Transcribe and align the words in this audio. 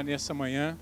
nessa 0.00 0.32
manhã. 0.32 0.78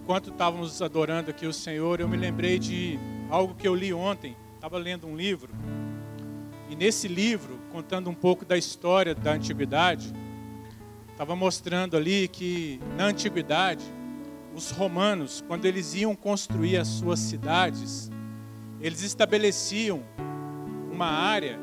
Enquanto 0.00 0.30
estávamos 0.30 0.80
adorando 0.80 1.32
aqui 1.32 1.48
o 1.48 1.52
Senhor, 1.52 1.98
eu 1.98 2.06
me 2.08 2.16
lembrei 2.16 2.60
de 2.60 2.96
algo 3.28 3.56
que 3.56 3.66
eu 3.66 3.74
li 3.74 3.92
ontem. 3.92 4.36
Estava 4.54 4.78
lendo 4.78 5.04
um 5.08 5.16
livro. 5.16 5.52
E 6.70 6.76
nesse 6.76 7.08
livro, 7.08 7.58
contando 7.72 8.08
um 8.08 8.14
pouco 8.14 8.44
da 8.44 8.56
história 8.56 9.16
da 9.16 9.32
antiguidade, 9.32 10.12
estava 11.10 11.34
mostrando 11.34 11.96
ali 11.96 12.28
que 12.28 12.80
na 12.96 13.06
antiguidade, 13.06 13.84
os 14.54 14.70
romanos, 14.70 15.42
quando 15.48 15.64
eles 15.64 15.94
iam 15.94 16.14
construir 16.14 16.76
as 16.76 16.86
suas 16.86 17.18
cidades, 17.18 18.12
eles 18.80 19.02
estabeleciam 19.02 20.04
uma 20.92 21.08
área 21.08 21.58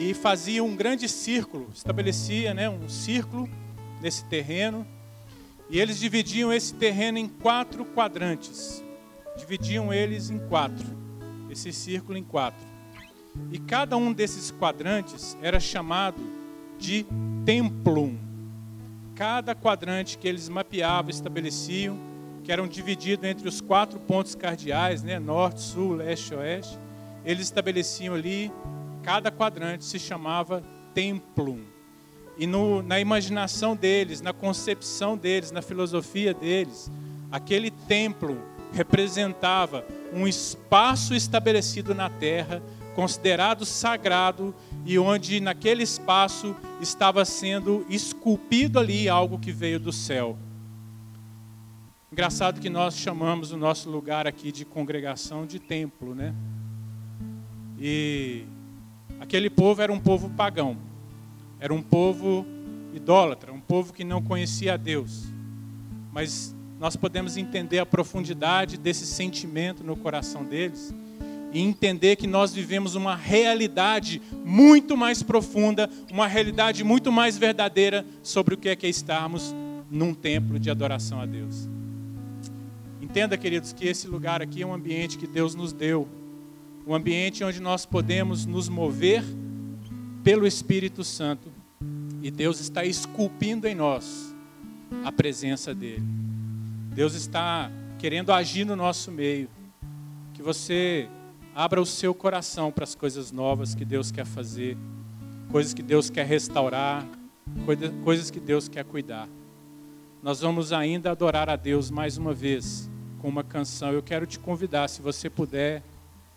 e 0.00 0.14
faziam 0.14 0.66
um 0.66 0.74
grande 0.74 1.10
círculo, 1.10 1.68
estabelecia 1.74 2.54
né, 2.54 2.70
um 2.70 2.88
círculo 2.88 3.46
nesse 4.00 4.24
terreno 4.24 4.93
e 5.68 5.80
eles 5.80 5.98
dividiam 5.98 6.52
esse 6.52 6.74
terreno 6.74 7.18
em 7.18 7.28
quatro 7.28 7.84
quadrantes. 7.84 8.82
Dividiam 9.36 9.92
eles 9.92 10.30
em 10.30 10.38
quatro. 10.38 10.86
Esse 11.50 11.72
círculo 11.72 12.18
em 12.18 12.24
quatro. 12.24 12.66
E 13.50 13.58
cada 13.58 13.96
um 13.96 14.12
desses 14.12 14.50
quadrantes 14.50 15.36
era 15.42 15.58
chamado 15.58 16.20
de 16.78 17.06
templum. 17.44 18.16
Cada 19.14 19.54
quadrante 19.54 20.18
que 20.18 20.28
eles 20.28 20.48
mapeavam, 20.48 21.10
estabeleciam, 21.10 21.96
que 22.42 22.52
eram 22.52 22.68
divididos 22.68 23.24
entre 23.24 23.48
os 23.48 23.60
quatro 23.60 23.98
pontos 23.98 24.34
cardeais, 24.34 25.02
né, 25.02 25.18
norte, 25.18 25.60
sul, 25.62 25.94
leste, 25.94 26.34
oeste, 26.34 26.78
eles 27.24 27.46
estabeleciam 27.46 28.14
ali, 28.14 28.52
cada 29.02 29.30
quadrante 29.30 29.84
se 29.84 29.98
chamava 29.98 30.62
templum 30.92 31.73
e 32.36 32.46
no, 32.46 32.82
na 32.82 32.98
imaginação 32.98 33.76
deles, 33.76 34.20
na 34.20 34.32
concepção 34.32 35.16
deles, 35.16 35.50
na 35.50 35.62
filosofia 35.62 36.34
deles, 36.34 36.90
aquele 37.30 37.70
templo 37.70 38.36
representava 38.72 39.84
um 40.12 40.26
espaço 40.26 41.14
estabelecido 41.14 41.94
na 41.94 42.10
terra, 42.10 42.62
considerado 42.94 43.64
sagrado, 43.64 44.54
e 44.84 44.98
onde 44.98 45.40
naquele 45.40 45.82
espaço 45.82 46.54
estava 46.80 47.24
sendo 47.24 47.86
esculpido 47.88 48.78
ali 48.78 49.08
algo 49.08 49.38
que 49.38 49.50
veio 49.50 49.80
do 49.80 49.92
céu. 49.92 50.36
Engraçado 52.12 52.60
que 52.60 52.70
nós 52.70 52.96
chamamos 52.96 53.50
o 53.50 53.56
nosso 53.56 53.90
lugar 53.90 54.26
aqui 54.26 54.52
de 54.52 54.64
congregação 54.64 55.46
de 55.46 55.58
templo, 55.58 56.14
né? 56.14 56.34
E 57.78 58.44
aquele 59.18 59.50
povo 59.50 59.82
era 59.82 59.92
um 59.92 59.98
povo 59.98 60.30
pagão. 60.30 60.76
Era 61.64 61.72
um 61.72 61.80
povo 61.80 62.44
idólatra, 62.92 63.50
um 63.50 63.58
povo 63.58 63.90
que 63.94 64.04
não 64.04 64.20
conhecia 64.20 64.74
a 64.74 64.76
Deus. 64.76 65.32
Mas 66.12 66.54
nós 66.78 66.94
podemos 66.94 67.38
entender 67.38 67.78
a 67.78 67.86
profundidade 67.86 68.76
desse 68.76 69.06
sentimento 69.06 69.82
no 69.82 69.96
coração 69.96 70.44
deles 70.44 70.94
e 71.54 71.60
entender 71.60 72.16
que 72.16 72.26
nós 72.26 72.52
vivemos 72.52 72.94
uma 72.96 73.16
realidade 73.16 74.20
muito 74.44 74.94
mais 74.94 75.22
profunda, 75.22 75.88
uma 76.12 76.26
realidade 76.26 76.84
muito 76.84 77.10
mais 77.10 77.38
verdadeira 77.38 78.04
sobre 78.22 78.52
o 78.52 78.58
que 78.58 78.68
é 78.68 78.76
que 78.76 78.84
é 78.84 78.90
estarmos 78.90 79.54
num 79.90 80.12
templo 80.12 80.58
de 80.58 80.70
adoração 80.70 81.18
a 81.18 81.24
Deus. 81.24 81.66
Entenda, 83.00 83.38
queridos, 83.38 83.72
que 83.72 83.88
esse 83.88 84.06
lugar 84.06 84.42
aqui 84.42 84.60
é 84.60 84.66
um 84.66 84.74
ambiente 84.74 85.16
que 85.16 85.26
Deus 85.26 85.54
nos 85.54 85.72
deu, 85.72 86.06
um 86.86 86.94
ambiente 86.94 87.42
onde 87.42 87.58
nós 87.58 87.86
podemos 87.86 88.44
nos 88.44 88.68
mover 88.68 89.24
pelo 90.22 90.46
Espírito 90.46 91.02
Santo 91.02 91.53
e 92.24 92.30
Deus 92.30 92.58
está 92.58 92.86
esculpindo 92.86 93.68
em 93.68 93.74
nós 93.74 94.34
a 95.04 95.12
presença 95.12 95.74
dEle. 95.74 96.02
Deus 96.94 97.12
está 97.12 97.70
querendo 97.98 98.32
agir 98.32 98.64
no 98.64 98.74
nosso 98.74 99.12
meio. 99.12 99.46
Que 100.32 100.42
você 100.42 101.06
abra 101.54 101.82
o 101.82 101.84
seu 101.84 102.14
coração 102.14 102.72
para 102.72 102.84
as 102.84 102.94
coisas 102.94 103.30
novas 103.30 103.74
que 103.74 103.84
Deus 103.84 104.10
quer 104.10 104.24
fazer, 104.24 104.74
coisas 105.52 105.74
que 105.74 105.82
Deus 105.82 106.08
quer 106.08 106.24
restaurar, 106.24 107.06
coisas 108.02 108.30
que 108.30 108.40
Deus 108.40 108.68
quer 108.68 108.86
cuidar. 108.86 109.28
Nós 110.22 110.40
vamos 110.40 110.72
ainda 110.72 111.10
adorar 111.10 111.50
a 111.50 111.56
Deus 111.56 111.90
mais 111.90 112.16
uma 112.16 112.32
vez 112.32 112.88
com 113.20 113.28
uma 113.28 113.44
canção. 113.44 113.92
Eu 113.92 114.02
quero 114.02 114.26
te 114.26 114.38
convidar, 114.38 114.88
se 114.88 115.02
você 115.02 115.28
puder, 115.28 115.82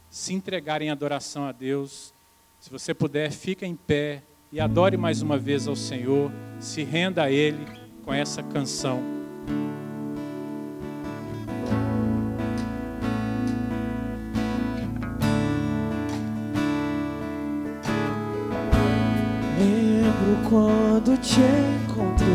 se 0.10 0.34
entregar 0.34 0.82
em 0.82 0.90
adoração 0.90 1.46
a 1.46 1.54
Deus. 1.54 2.14
Se 2.60 2.70
você 2.70 2.94
puder, 2.94 3.32
fica 3.32 3.66
em 3.66 3.74
pé 3.74 4.22
e 4.52 4.60
adore 4.60 4.96
mais 4.96 5.22
uma 5.22 5.38
vez 5.38 5.68
ao 5.68 5.76
Senhor, 5.76 6.32
se 6.60 6.84
renda 6.84 7.24
a 7.24 7.32
Ele 7.32 7.66
com 8.04 8.14
essa 8.14 8.42
canção. 8.42 9.02
Lembro 19.60 20.50
quando 20.50 21.18
te 21.20 21.42
encontrei, 21.42 22.28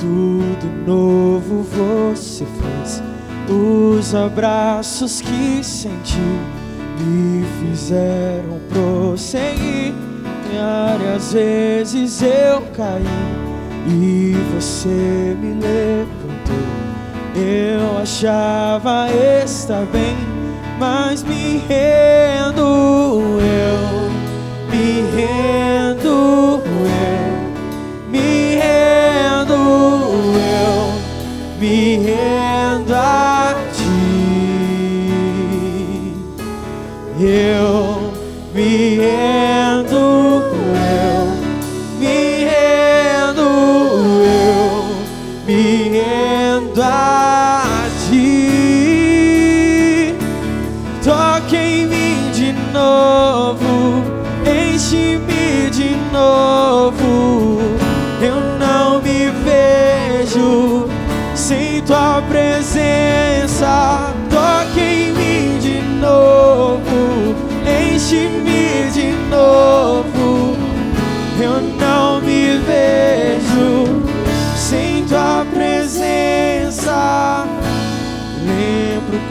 tudo 0.00 0.86
novo 0.86 1.62
você 1.62 2.44
fez. 2.44 3.02
Os 3.48 4.14
abraços 4.14 5.20
que 5.20 5.62
senti 5.62 6.18
me 6.98 7.44
fizeram 7.60 8.58
prosseguir 8.68 10.07
Várias 10.50 11.32
vezes 11.32 12.22
eu 12.22 12.62
caí 12.74 13.04
e 13.86 14.34
você 14.54 15.36
me 15.38 15.54
levantou. 15.54 16.56
Eu 17.36 17.98
achava 18.02 19.08
estar 19.44 19.84
bem, 19.92 20.16
mas 20.78 21.22
me 21.22 21.62
rendo, 21.68 22.60
eu 23.40 24.10
me 24.70 25.02
rendo, 25.14 26.62
eu 26.64 27.30
me 28.10 28.56
rendo, 28.56 29.54
eu 30.34 30.92
me 31.60 31.96
rendo 31.98 32.94
a 32.94 33.54
ti. 33.72 34.08
Eu 37.20 37.77
presença 46.74 47.07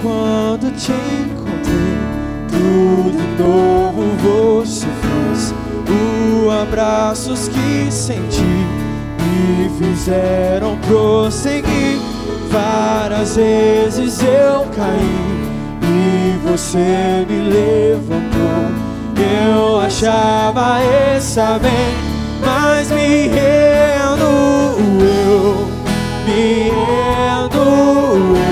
quando 0.01 0.71
te 0.75 0.91
encontrei, 0.91 1.97
tudo 2.49 3.43
novo 3.43 4.01
você 4.21 4.85
fez. 4.85 5.53
Os 5.89 6.53
abraços 6.61 7.47
que 7.47 7.91
senti 7.91 8.41
me 8.41 9.69
fizeram 9.77 10.77
prosseguir 10.79 11.99
Várias 12.49 13.35
vezes 13.35 14.21
eu 14.21 14.65
caí 14.75 15.47
e 15.81 16.37
você 16.45 17.25
me 17.27 17.49
levantou. 17.49 18.37
Eu 19.51 19.79
achava 19.81 20.79
estar 21.17 21.59
bem, 21.59 21.93
mas 22.45 22.89
me 22.89 23.27
rendo, 23.27 24.23
eu 25.01 25.67
me 26.25 26.69
rendo, 26.69 27.57
eu 27.57 28.46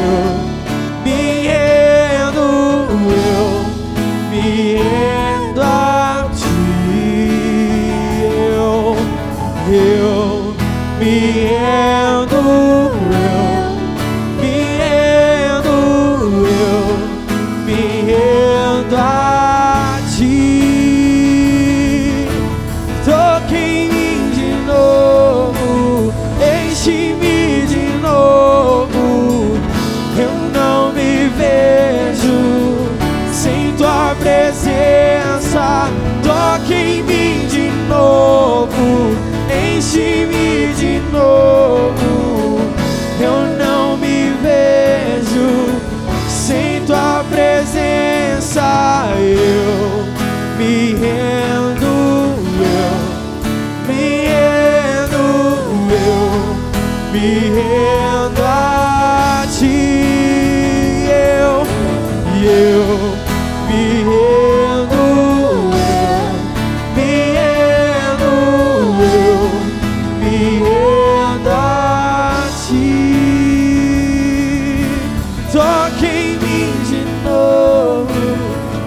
Toque 75.85 76.07
em 76.07 76.33
mim 76.39 76.73
de 76.89 77.05
novo, 77.23 78.09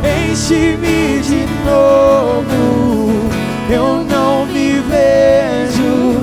enche-me 0.02 1.20
de 1.20 1.46
novo. 1.64 3.30
Eu 3.70 4.02
não 4.02 4.44
me 4.46 4.80
vejo 4.80 6.20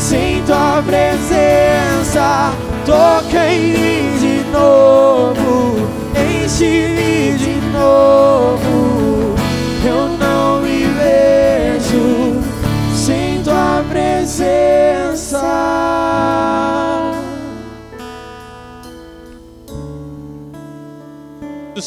sem 0.00 0.42
tua 0.42 0.82
presença. 0.84 2.52
Toca 2.84 3.46
em 3.46 3.60
mim 3.60 4.18
de 4.18 4.50
novo, 4.50 5.88
enche-me 6.16 7.38
de 7.38 7.60
novo. 7.72 8.57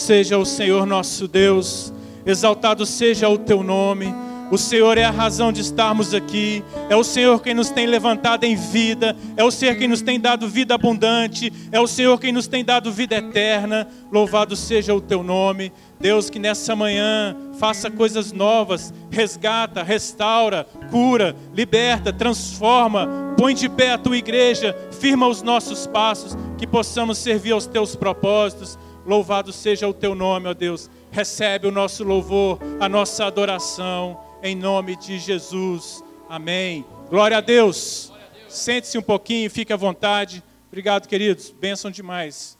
Seja 0.01 0.37
o 0.37 0.45
Senhor 0.45 0.85
nosso 0.85 1.27
Deus, 1.27 1.93
exaltado 2.25 2.85
seja 2.85 3.29
o 3.29 3.37
teu 3.37 3.61
nome. 3.61 4.13
O 4.49 4.57
Senhor 4.57 4.97
é 4.97 5.05
a 5.05 5.11
razão 5.11 5.49
de 5.49 5.61
estarmos 5.61 6.13
aqui, 6.13 6.61
é 6.89 6.95
o 6.95 7.05
Senhor 7.05 7.41
quem 7.41 7.53
nos 7.53 7.69
tem 7.69 7.85
levantado 7.85 8.43
em 8.43 8.53
vida, 8.53 9.15
é 9.37 9.43
o 9.45 9.51
Senhor 9.51 9.75
quem 9.75 9.87
nos 9.87 10.01
tem 10.01 10.19
dado 10.19 10.45
vida 10.49 10.75
abundante, 10.75 11.53
é 11.71 11.79
o 11.79 11.87
Senhor 11.87 12.19
quem 12.19 12.33
nos 12.33 12.47
tem 12.47 12.65
dado 12.65 12.91
vida 12.91 13.15
eterna. 13.15 13.87
Louvado 14.11 14.57
seja 14.57 14.93
o 14.93 14.99
teu 14.99 15.23
nome. 15.23 15.71
Deus, 16.01 16.29
que 16.29 16.37
nessa 16.37 16.75
manhã 16.75 17.37
faça 17.59 17.89
coisas 17.89 18.33
novas, 18.33 18.93
resgata, 19.09 19.83
restaura, 19.83 20.67
cura, 20.89 21.33
liberta, 21.53 22.11
transforma, 22.11 23.07
põe 23.37 23.53
de 23.53 23.69
pé 23.69 23.91
a 23.91 23.97
tua 23.97 24.17
igreja, 24.17 24.75
firma 24.99 25.27
os 25.27 25.41
nossos 25.41 25.87
passos, 25.87 26.35
que 26.57 26.67
possamos 26.67 27.19
servir 27.19 27.51
aos 27.51 27.67
teus 27.67 27.95
propósitos. 27.95 28.77
Louvado 29.05 29.51
seja 29.51 29.87
o 29.87 29.93
teu 29.93 30.13
nome, 30.13 30.47
ó 30.47 30.53
Deus. 30.53 30.89
Recebe 31.11 31.67
o 31.67 31.71
nosso 31.71 32.03
louvor, 32.03 32.59
a 32.79 32.87
nossa 32.87 33.25
adoração, 33.25 34.19
em 34.43 34.55
nome 34.55 34.95
de 34.95 35.19
Jesus. 35.19 36.03
Amém. 36.29 36.85
Glória 37.09 37.37
a 37.37 37.41
Deus. 37.41 38.11
Sente-se 38.47 38.97
um 38.97 39.01
pouquinho, 39.01 39.49
fique 39.49 39.73
à 39.73 39.77
vontade. 39.77 40.43
Obrigado, 40.67 41.07
queridos. 41.07 41.49
Bênção 41.49 41.91
demais. 41.91 42.57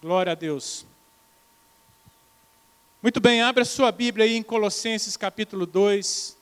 Glória 0.00 0.32
a 0.32 0.34
Deus. 0.34 0.86
Muito 3.02 3.20
bem, 3.20 3.42
abra 3.42 3.64
sua 3.64 3.90
Bíblia 3.92 4.26
aí 4.26 4.36
em 4.36 4.42
Colossenses 4.42 5.16
capítulo 5.16 5.66
2. 5.66 6.36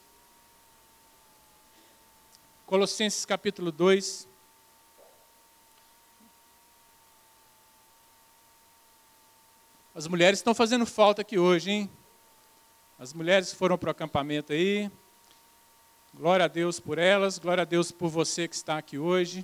Colossenses 2.67 3.25
capítulo 3.25 3.71
2. 3.71 4.27
As 9.97 10.07
mulheres 10.07 10.41
estão 10.41 10.55
fazendo 10.55 10.85
falta 10.85 11.23
aqui 11.23 11.39
hoje, 11.39 11.71
hein? 11.71 11.91
As 12.99 13.15
mulheres 13.15 13.55
foram 13.55 13.79
para 13.79 13.87
o 13.87 13.91
acampamento 13.91 14.53
aí. 14.53 14.91
Glória 16.13 16.45
a 16.45 16.49
Deus 16.49 16.79
por 16.79 16.99
elas, 16.99 17.39
glória 17.39 17.63
a 17.63 17.65
Deus 17.65 17.91
por 17.91 18.11
você 18.11 18.47
que 18.47 18.55
está 18.55 18.77
aqui 18.77 18.99
hoje. 18.99 19.43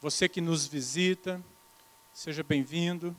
Você 0.00 0.26
que 0.26 0.40
nos 0.40 0.66
visita, 0.66 1.38
seja 2.14 2.42
bem-vindo. 2.42 3.14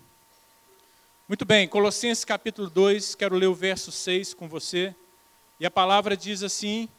Muito 1.28 1.46
bem, 1.46 1.68
Colossenses 1.68 2.26
capítulo 2.26 2.68
2, 2.68 3.14
quero 3.14 3.36
ler 3.36 3.46
o 3.46 3.54
verso 3.54 3.92
6 3.92 4.34
com 4.34 4.48
você. 4.48 4.96
E 5.60 5.68
a 5.68 5.70
palavra 5.70 6.18
diz 6.18 6.42
assim: 6.42 6.90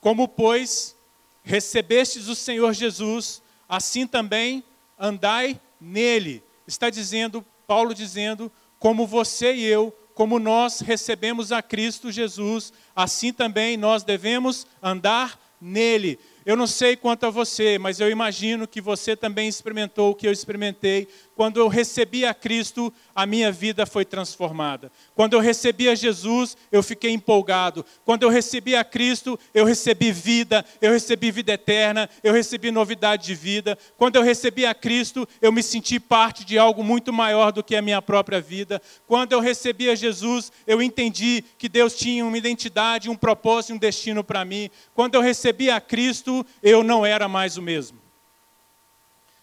Como, 0.00 0.26
pois, 0.26 0.96
recebestes 1.44 2.26
o 2.26 2.34
Senhor 2.34 2.72
Jesus, 2.72 3.42
assim 3.68 4.06
também 4.06 4.64
andai 4.98 5.60
nele. 5.78 6.42
Está 6.66 6.88
dizendo, 6.88 7.44
Paulo 7.66 7.94
dizendo, 7.94 8.50
como 8.78 9.06
você 9.06 9.54
e 9.54 9.64
eu, 9.64 9.96
como 10.14 10.38
nós 10.38 10.80
recebemos 10.80 11.52
a 11.52 11.60
Cristo 11.60 12.10
Jesus, 12.10 12.72
assim 12.94 13.32
também 13.32 13.76
nós 13.76 14.02
devemos 14.02 14.66
andar 14.82 15.38
nele. 15.60 16.18
Eu 16.44 16.56
não 16.56 16.66
sei 16.66 16.96
quanto 16.96 17.26
a 17.26 17.30
você, 17.30 17.78
mas 17.78 18.00
eu 18.00 18.10
imagino 18.10 18.68
que 18.68 18.80
você 18.80 19.16
também 19.16 19.48
experimentou 19.48 20.10
o 20.10 20.14
que 20.14 20.26
eu 20.26 20.32
experimentei. 20.32 21.08
Quando 21.36 21.60
eu 21.60 21.68
recebi 21.68 22.24
a 22.24 22.32
Cristo, 22.32 22.90
a 23.14 23.26
minha 23.26 23.52
vida 23.52 23.84
foi 23.84 24.06
transformada. 24.06 24.90
Quando 25.14 25.34
eu 25.34 25.40
recebi 25.40 25.86
a 25.86 25.94
Jesus, 25.94 26.56
eu 26.72 26.82
fiquei 26.82 27.10
empolgado. 27.10 27.84
Quando 28.06 28.22
eu 28.22 28.30
recebi 28.30 28.74
a 28.74 28.82
Cristo, 28.82 29.38
eu 29.52 29.66
recebi 29.66 30.10
vida, 30.10 30.64
eu 30.80 30.92
recebi 30.92 31.30
vida 31.30 31.52
eterna, 31.52 32.08
eu 32.24 32.32
recebi 32.32 32.70
novidade 32.70 33.26
de 33.26 33.34
vida. 33.34 33.76
Quando 33.98 34.16
eu 34.16 34.22
recebi 34.22 34.64
a 34.64 34.72
Cristo, 34.72 35.28
eu 35.42 35.52
me 35.52 35.62
senti 35.62 36.00
parte 36.00 36.42
de 36.42 36.56
algo 36.56 36.82
muito 36.82 37.12
maior 37.12 37.52
do 37.52 37.62
que 37.62 37.76
a 37.76 37.82
minha 37.82 38.00
própria 38.00 38.40
vida. 38.40 38.80
Quando 39.06 39.32
eu 39.32 39.40
recebi 39.40 39.90
a 39.90 39.94
Jesus, 39.94 40.50
eu 40.66 40.80
entendi 40.80 41.44
que 41.58 41.68
Deus 41.68 41.94
tinha 41.94 42.24
uma 42.24 42.38
identidade, 42.38 43.10
um 43.10 43.14
propósito, 43.14 43.74
um 43.74 43.78
destino 43.78 44.24
para 44.24 44.42
mim. 44.42 44.70
Quando 44.94 45.16
eu 45.16 45.20
recebi 45.20 45.68
a 45.68 45.82
Cristo, 45.82 46.46
eu 46.62 46.82
não 46.82 47.04
era 47.04 47.28
mais 47.28 47.58
o 47.58 47.62
mesmo. 47.62 47.98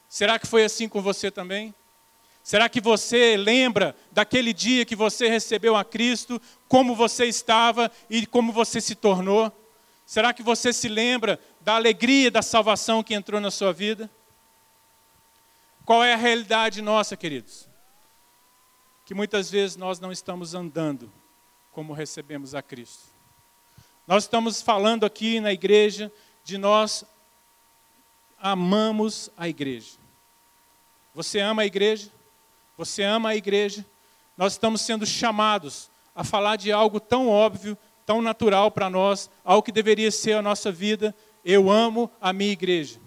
Será 0.10 0.40
que 0.40 0.48
foi 0.48 0.64
assim 0.64 0.90
com 0.90 1.00
você 1.00 1.30
também? 1.30 1.72
Será 2.44 2.68
que 2.68 2.82
você 2.82 3.38
lembra 3.38 3.96
daquele 4.12 4.52
dia 4.52 4.86
que 4.86 4.98
você 4.98 5.30
recebeu 5.30 5.78
a 5.78 5.86
Cristo, 5.86 6.42
como 6.68 6.94
você 6.94 7.26
estava 7.26 7.90
e 8.10 8.26
como 8.26 8.52
você 8.52 8.82
se 8.82 8.96
tornou? 8.96 9.50
Será 10.06 10.34
que 10.34 10.44
você 10.44 10.74
se 10.74 10.90
lembra 10.90 11.40
da 11.62 11.76
alegria 11.76 12.30
da 12.30 12.42
salvação 12.42 13.02
que 13.02 13.14
entrou 13.14 13.40
na 13.40 13.50
sua 13.50 13.72
vida? 13.72 14.12
Qual 15.86 16.04
é 16.04 16.14
a 16.14 16.18
realidade 16.18 16.82
nossa, 16.82 17.16
queridos? 17.16 17.66
Que 19.06 19.14
muitas 19.14 19.50
vezes 19.50 19.78
nós 19.78 20.02
não 20.02 20.12
estamos 20.12 20.54
andando 20.54 21.10
como 21.72 21.94
recebemos 21.94 22.54
a 22.54 22.62
Cristo. 22.62 23.04
Nós 24.06 24.26
estamos 24.26 24.62
falando 24.62 25.06
aqui 25.06 25.40
na 25.40 25.54
igreja 25.54 26.12
de 26.44 26.58
nós 26.58 27.06
amamos 28.38 29.30
a 29.38 29.48
igreja. 29.48 29.92
Você 31.16 31.40
ama 31.40 31.62
a 31.62 31.66
igreja? 31.66 32.12
Você 32.78 33.04
ama 33.04 33.30
a 33.30 33.36
igreja? 33.36 33.86
Nós 34.38 34.54
estamos 34.54 34.82
sendo 34.82 35.06
chamados 35.06 35.90
a 36.16 36.24
falar 36.24 36.56
de 36.56 36.72
algo 36.72 37.00
tão 37.00 37.28
óbvio, 37.28 37.78
tão 38.06 38.22
natural 38.22 38.72
para 38.72 38.90
nós, 38.90 39.30
algo 39.44 39.64
que 39.64 39.72
deveria 39.72 40.12
ser 40.12 40.34
a 40.34 40.42
nossa 40.42 40.72
vida. 40.72 41.16
Eu 41.44 41.70
amo 41.70 42.10
a 42.20 42.34
minha 42.34 42.52
igreja. 42.52 43.00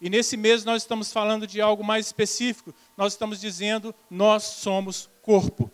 E 0.00 0.10
nesse 0.10 0.36
mês 0.36 0.64
nós 0.64 0.82
estamos 0.82 1.12
falando 1.12 1.46
de 1.46 1.60
algo 1.60 1.82
mais 1.82 2.06
específico. 2.06 2.74
Nós 2.96 3.14
estamos 3.14 3.40
dizendo, 3.40 3.94
nós 4.10 4.42
somos 4.42 5.08
corpo. 5.22 5.70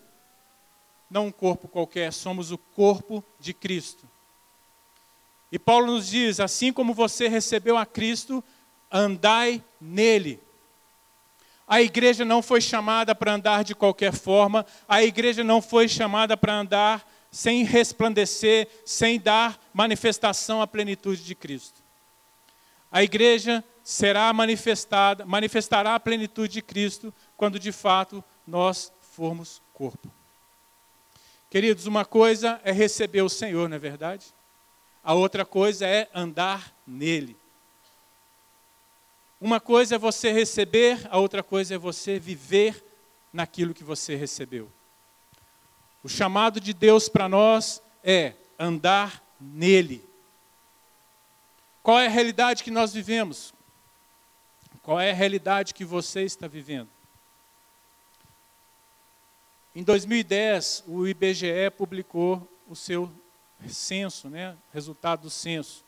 Não 1.11 1.27
um 1.27 1.33
corpo 1.33 1.69
qualquer, 1.69 2.13
somos 2.13 2.51
o 2.51 2.59
corpo 2.59 3.23
de 3.39 3.53
Cristo. 3.53 4.09
E 5.51 5.59
Paulo 5.59 5.87
nos 5.89 6.09
diz: 6.09 6.41
assim 6.41 6.73
como 6.73 6.95
você 6.95 7.29
recebeu 7.29 7.77
a 7.77 7.85
Cristo, 7.85 8.43
andai 8.91 9.63
nele. 9.81 10.41
A 11.73 11.81
igreja 11.81 12.23
não 12.23 12.43
foi 12.43 12.61
chamada 12.61 13.15
para 13.15 13.33
andar 13.33 13.65
de 13.65 13.75
qualquer 13.75 14.13
forma, 14.13 14.67
a 14.87 15.03
igreja 15.03 15.43
não 15.43 15.63
foi 15.63 15.89
chamada 15.89 16.37
para 16.37 16.53
andar 16.53 17.11
sem 17.31 17.65
resplandecer, 17.65 18.69
sem 18.85 19.19
dar 19.19 19.59
manifestação 19.73 20.61
à 20.61 20.67
plenitude 20.67 21.25
de 21.25 21.35
Cristo. 21.35 21.81
A 22.91 23.03
igreja 23.03 23.65
será 23.83 24.31
manifestada, 24.35 25.25
manifestará 25.25 25.95
a 25.95 25.99
plenitude 25.99 26.53
de 26.53 26.61
Cristo 26.61 27.11
quando 27.39 27.59
de 27.59 27.73
fato 27.73 28.23
nós 28.47 28.93
formos 29.01 29.63
corpo. 29.73 30.13
Queridos, 31.49 31.87
uma 31.87 32.05
coisa 32.05 32.61
é 32.65 32.71
receber 32.71 33.23
o 33.23 33.31
Senhor, 33.31 33.67
não 33.67 33.77
é 33.77 33.81
verdade? 33.81 34.27
A 35.03 35.15
outra 35.15 35.47
coisa 35.47 35.87
é 35.87 36.07
andar 36.15 36.71
nele. 36.87 37.35
Uma 39.43 39.59
coisa 39.59 39.97
é 39.97 39.99
você 39.99 40.31
receber, 40.31 41.05
a 41.11 41.19
outra 41.19 41.43
coisa 41.43 41.75
é 41.75 41.77
você 41.77 42.17
viver 42.17 42.81
naquilo 43.33 43.75
que 43.75 43.83
você 43.83 44.15
recebeu. 44.15 44.71
O 46.01 46.09
chamado 46.09 46.61
de 46.61 46.73
Deus 46.73 47.09
para 47.09 47.29
nós 47.29 47.83
é 48.05 48.35
andar 48.57 49.21
nele. 49.41 50.09
Qual 51.83 51.99
é 51.99 52.07
a 52.07 52.09
realidade 52.09 52.63
que 52.63 52.71
nós 52.71 52.93
vivemos? 52.93 53.53
Qual 54.81 55.01
é 55.01 55.11
a 55.11 55.15
realidade 55.15 55.75
que 55.75 55.85
você 55.85 56.23
está 56.23 56.47
vivendo? 56.47 56.89
Em 59.75 59.83
2010, 59.83 60.85
o 60.87 61.05
IBGE 61.05 61.69
publicou 61.77 62.49
o 62.69 62.77
seu 62.77 63.11
censo, 63.67 64.31
né, 64.31 64.57
resultado 64.73 65.23
do 65.23 65.31
censo, 65.31 65.85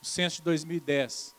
o 0.00 0.06
censo 0.06 0.36
de 0.36 0.42
2010. 0.42 1.34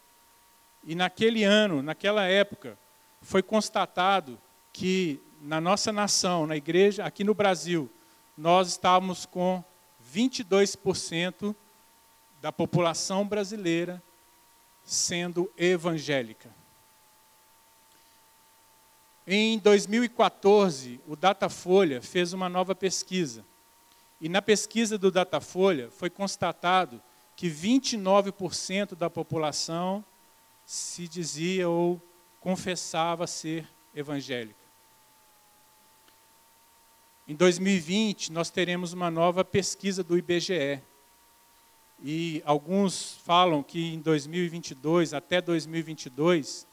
E 0.85 0.93
naquele 0.93 1.43
ano, 1.43 1.81
naquela 1.81 2.25
época, 2.25 2.77
foi 3.21 3.41
constatado 3.41 4.39
que 4.71 5.19
na 5.41 5.59
nossa 5.59 5.91
nação, 5.91 6.45
na 6.45 6.55
igreja, 6.55 7.03
aqui 7.03 7.23
no 7.23 7.33
Brasil, 7.33 7.89
nós 8.37 8.69
estávamos 8.69 9.25
com 9.25 9.63
22% 10.13 11.55
da 12.41 12.51
população 12.51 13.25
brasileira 13.25 14.01
sendo 14.83 15.51
evangélica. 15.57 16.49
Em 19.25 19.57
2014, 19.57 20.99
o 21.07 21.15
Datafolha 21.15 21.99
fez 21.99 22.31
uma 22.31 22.47
nova 22.47 22.75
pesquisa. 22.75 23.43
E 24.21 24.29
na 24.29 24.41
pesquisa 24.41 24.99
do 24.99 25.09
Datafolha 25.09 25.89
foi 25.89 26.11
constatado 26.11 27.01
que 27.35 27.49
29% 27.49 28.95
da 28.95 29.09
população 29.09 30.05
se 30.65 31.07
dizia 31.07 31.69
ou 31.69 32.01
confessava 32.39 33.27
ser 33.27 33.67
evangélica. 33.93 34.65
Em 37.27 37.35
2020, 37.35 38.31
nós 38.31 38.49
teremos 38.49 38.93
uma 38.93 39.09
nova 39.09 39.43
pesquisa 39.43 40.03
do 40.03 40.17
IBGE. 40.17 40.81
E 42.03 42.41
alguns 42.45 43.17
falam 43.23 43.63
que 43.63 43.93
em 43.93 43.99
2022, 43.99 45.13
até 45.13 45.41
2022, 45.41 46.67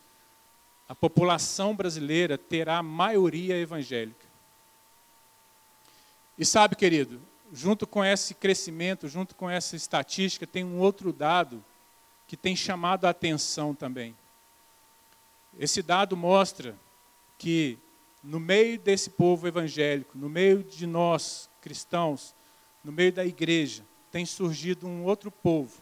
a 0.89 0.95
população 0.95 1.75
brasileira 1.75 2.37
terá 2.37 2.83
maioria 2.83 3.57
evangélica. 3.57 4.27
E 6.37 6.45
sabe, 6.45 6.77
querido, 6.77 7.21
junto 7.51 7.87
com 7.87 8.05
esse 8.05 8.35
crescimento, 8.35 9.09
junto 9.09 9.35
com 9.35 9.49
essa 9.49 9.77
estatística, 9.77 10.47
tem 10.47 10.65
um 10.65 10.79
outro 10.79 11.13
dado 11.13 11.65
que 12.33 12.37
tem 12.39 12.57
chamado 12.57 13.05
a 13.05 13.11
atenção 13.11 13.75
também. 13.75 14.17
Esse 15.59 15.83
dado 15.83 16.17
mostra 16.17 16.75
que 17.37 17.79
no 18.25 18.41
meio 18.41 18.79
desse 18.79 19.11
povo 19.11 19.47
evangélico, 19.47 20.17
no 20.17 20.31
meio 20.31 20.65
de 20.65 20.87
nós 20.87 21.51
cristãos, 21.61 22.35
no 22.83 22.91
meio 22.91 23.13
da 23.13 23.23
igreja, 23.23 23.85
tem 24.11 24.25
surgido 24.25 24.87
um 24.87 25.05
outro 25.05 25.31
povo, 25.31 25.79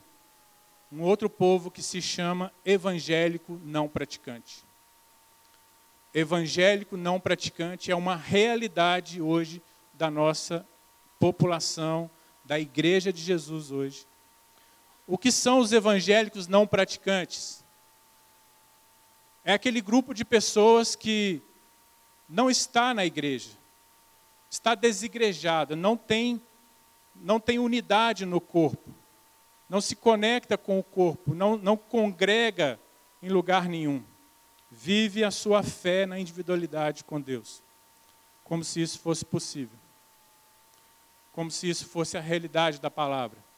um 0.91 1.03
outro 1.03 1.31
povo 1.31 1.71
que 1.71 1.85
se 1.85 2.03
chama 2.03 2.53
evangélico 2.65 3.61
não 3.65 3.87
praticante 3.87 4.65
evangélico 6.13 6.97
não 6.97 7.21
praticante 7.21 7.93
é 7.93 7.95
uma 7.95 8.17
realidade 8.17 9.23
hoje 9.23 9.63
da 9.95 10.11
nossa 10.11 10.67
população, 11.21 12.11
da 12.45 12.59
igreja 12.59 13.13
de 13.13 13.23
Jesus 13.23 13.71
hoje. 13.71 14.10
O 15.11 15.19
que 15.19 15.33
são 15.33 15.59
os 15.59 15.73
evangélicos 15.73 16.47
não 16.47 16.65
praticantes? 16.69 17.65
É 19.45 19.53
aquele 19.53 19.81
grupo 19.81 20.15
de 20.15 20.25
pessoas 20.25 20.95
que 20.95 21.43
não 22.29 22.49
está 22.49 22.95
na 22.95 23.05
igreja, 23.05 23.51
está 24.49 24.77
desigrejada, 24.77 25.75
não 25.75 25.97
tem, 25.97 26.41
não 27.17 27.41
tem 27.41 27.59
unidade 27.59 28.25
no 28.25 28.41
corpo, 28.41 28.95
não 29.69 29.81
se 29.81 29.97
conecta 29.97 30.57
com 30.57 30.79
o 30.79 30.85
corpo, 30.85 31.35
não, 31.35 31.57
não 31.57 31.77
congrega 31.77 32.79
em 33.21 33.31
lugar 33.31 33.69
nenhum 33.69 34.05
vive 34.71 35.25
a 35.25 35.33
sua 35.33 35.65
fé 35.65 36.07
na 36.07 36.21
individualidade 36.21 37.03
com 37.03 37.21
Deus, 37.21 37.61
como 38.45 38.63
se 38.63 38.81
isso 38.81 39.01
fosse 39.01 39.25
possível, 39.25 39.77
como 41.33 41.51
se 41.51 41.69
isso 41.69 41.87
fosse 41.87 42.17
a 42.17 42.21
realidade 42.21 42.81
da 42.81 42.89
palavra. 42.89 43.50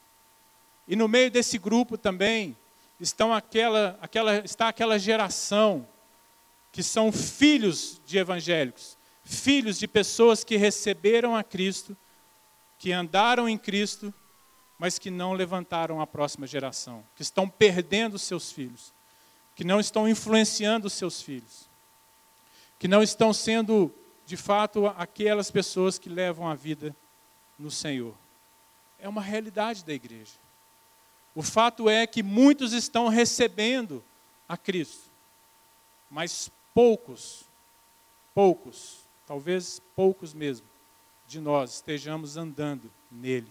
E 0.93 0.97
no 0.97 1.09
meio 1.09 1.31
desse 1.31 1.57
grupo 1.57 1.97
também 1.97 2.55
estão 3.01 3.33
aquela, 3.33 3.99
aquela, 4.03 4.37
está 4.45 4.69
aquela 4.69 4.99
geração 4.99 5.89
que 6.71 6.83
são 6.83 7.11
filhos 7.11 7.99
de 8.05 8.19
evangélicos, 8.19 8.99
filhos 9.25 9.79
de 9.79 9.89
pessoas 9.89 10.45
que 10.45 10.57
receberam 10.57 11.35
a 11.35 11.43
Cristo, 11.43 11.97
que 12.79 12.93
andaram 12.93 13.49
em 13.49 13.57
Cristo, 13.57 14.13
mas 14.79 14.99
que 14.99 15.11
não 15.11 15.33
levantaram 15.33 15.99
a 15.99 16.07
próxima 16.07 16.47
geração, 16.47 17.03
que 17.17 17.23
estão 17.23 17.49
perdendo 17.49 18.19
seus 18.19 18.53
filhos 18.53 18.93
que 19.55 19.65
não 19.65 19.81
estão 19.81 20.09
influenciando 20.09 20.89
seus 20.89 21.21
filhos, 21.21 21.69
que 22.79 22.89
não 22.89 23.03
estão 23.03 23.33
sendo, 23.33 23.95
de 24.27 24.37
fato, 24.37 24.87
aquelas 24.87 25.51
pessoas 25.51 25.99
que 25.99 26.09
levam 26.09 26.49
a 26.49 26.55
vida 26.55 26.95
no 27.59 27.71
Senhor. 27.71 28.15
É 28.99 29.09
uma 29.09 29.23
realidade 29.23 29.85
da 29.85 29.93
igreja. 29.93 30.42
O 31.35 31.43
fato 31.43 31.89
é 31.89 32.07
que 32.07 32.23
muitos 32.23 32.73
estão 32.73 33.09
recebendo 33.09 34.03
a 34.49 34.57
Cristo, 34.57 35.11
mas 36.11 36.51
poucos, 36.75 37.45
poucos, 38.35 38.99
talvez 39.27 39.81
poucos 39.97 40.35
mesmo, 40.35 40.67
de 41.27 41.41
nós 41.41 41.75
estejamos 41.75 42.37
andando 42.37 42.91
nele. 43.11 43.51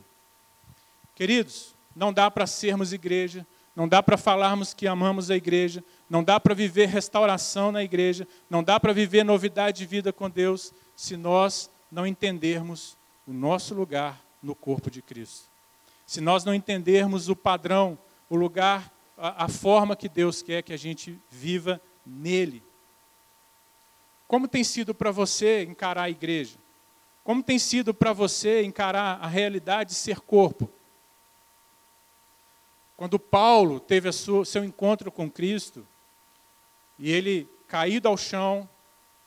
Queridos, 1.15 1.73
não 1.95 2.13
dá 2.13 2.29
para 2.29 2.45
sermos 2.45 2.93
igreja 2.93 3.45
não 3.75 3.87
dá 3.87 4.03
para 4.03 4.17
falarmos 4.17 4.73
que 4.73 4.87
amamos 4.87 5.31
a 5.31 5.35
igreja, 5.35 5.83
não 6.09 6.23
dá 6.23 6.39
para 6.39 6.53
viver 6.53 6.87
restauração 6.87 7.71
na 7.71 7.83
igreja, 7.83 8.27
não 8.49 8.63
dá 8.63 8.79
para 8.79 8.93
viver 8.93 9.23
novidade 9.23 9.79
de 9.79 9.85
vida 9.85 10.11
com 10.11 10.29
Deus, 10.29 10.73
se 10.95 11.15
nós 11.15 11.69
não 11.91 12.05
entendermos 12.05 12.97
o 13.25 13.31
nosso 13.31 13.73
lugar 13.73 14.21
no 14.43 14.53
corpo 14.53 14.91
de 14.91 15.01
Cristo. 15.01 15.49
Se 16.11 16.19
nós 16.19 16.43
não 16.43 16.53
entendermos 16.53 17.29
o 17.29 17.35
padrão, 17.37 17.97
o 18.29 18.35
lugar, 18.35 18.91
a, 19.17 19.45
a 19.45 19.47
forma 19.47 19.95
que 19.95 20.09
Deus 20.09 20.41
quer 20.41 20.61
que 20.61 20.73
a 20.73 20.77
gente 20.77 21.17
viva 21.29 21.79
nele. 22.05 22.61
Como 24.27 24.45
tem 24.45 24.61
sido 24.61 24.93
para 24.93 25.09
você 25.09 25.63
encarar 25.63 26.03
a 26.03 26.09
igreja? 26.09 26.57
Como 27.23 27.41
tem 27.41 27.57
sido 27.57 27.93
para 27.93 28.11
você 28.11 28.61
encarar 28.61 29.19
a 29.21 29.27
realidade 29.27 29.91
de 29.91 29.95
ser 29.95 30.19
corpo? 30.19 30.69
Quando 32.97 33.17
Paulo 33.17 33.79
teve 33.79 34.09
o 34.09 34.43
seu 34.43 34.65
encontro 34.65 35.13
com 35.13 35.31
Cristo, 35.31 35.87
e 36.99 37.09
ele, 37.09 37.47
caído 37.69 38.09
ao 38.09 38.17
chão, 38.17 38.69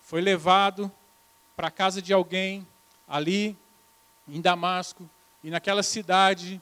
foi 0.00 0.20
levado 0.20 0.92
para 1.56 1.68
a 1.68 1.70
casa 1.70 2.02
de 2.02 2.12
alguém, 2.12 2.68
ali 3.08 3.56
em 4.28 4.42
Damasco, 4.42 5.08
e 5.42 5.48
naquela 5.48 5.82
cidade, 5.82 6.60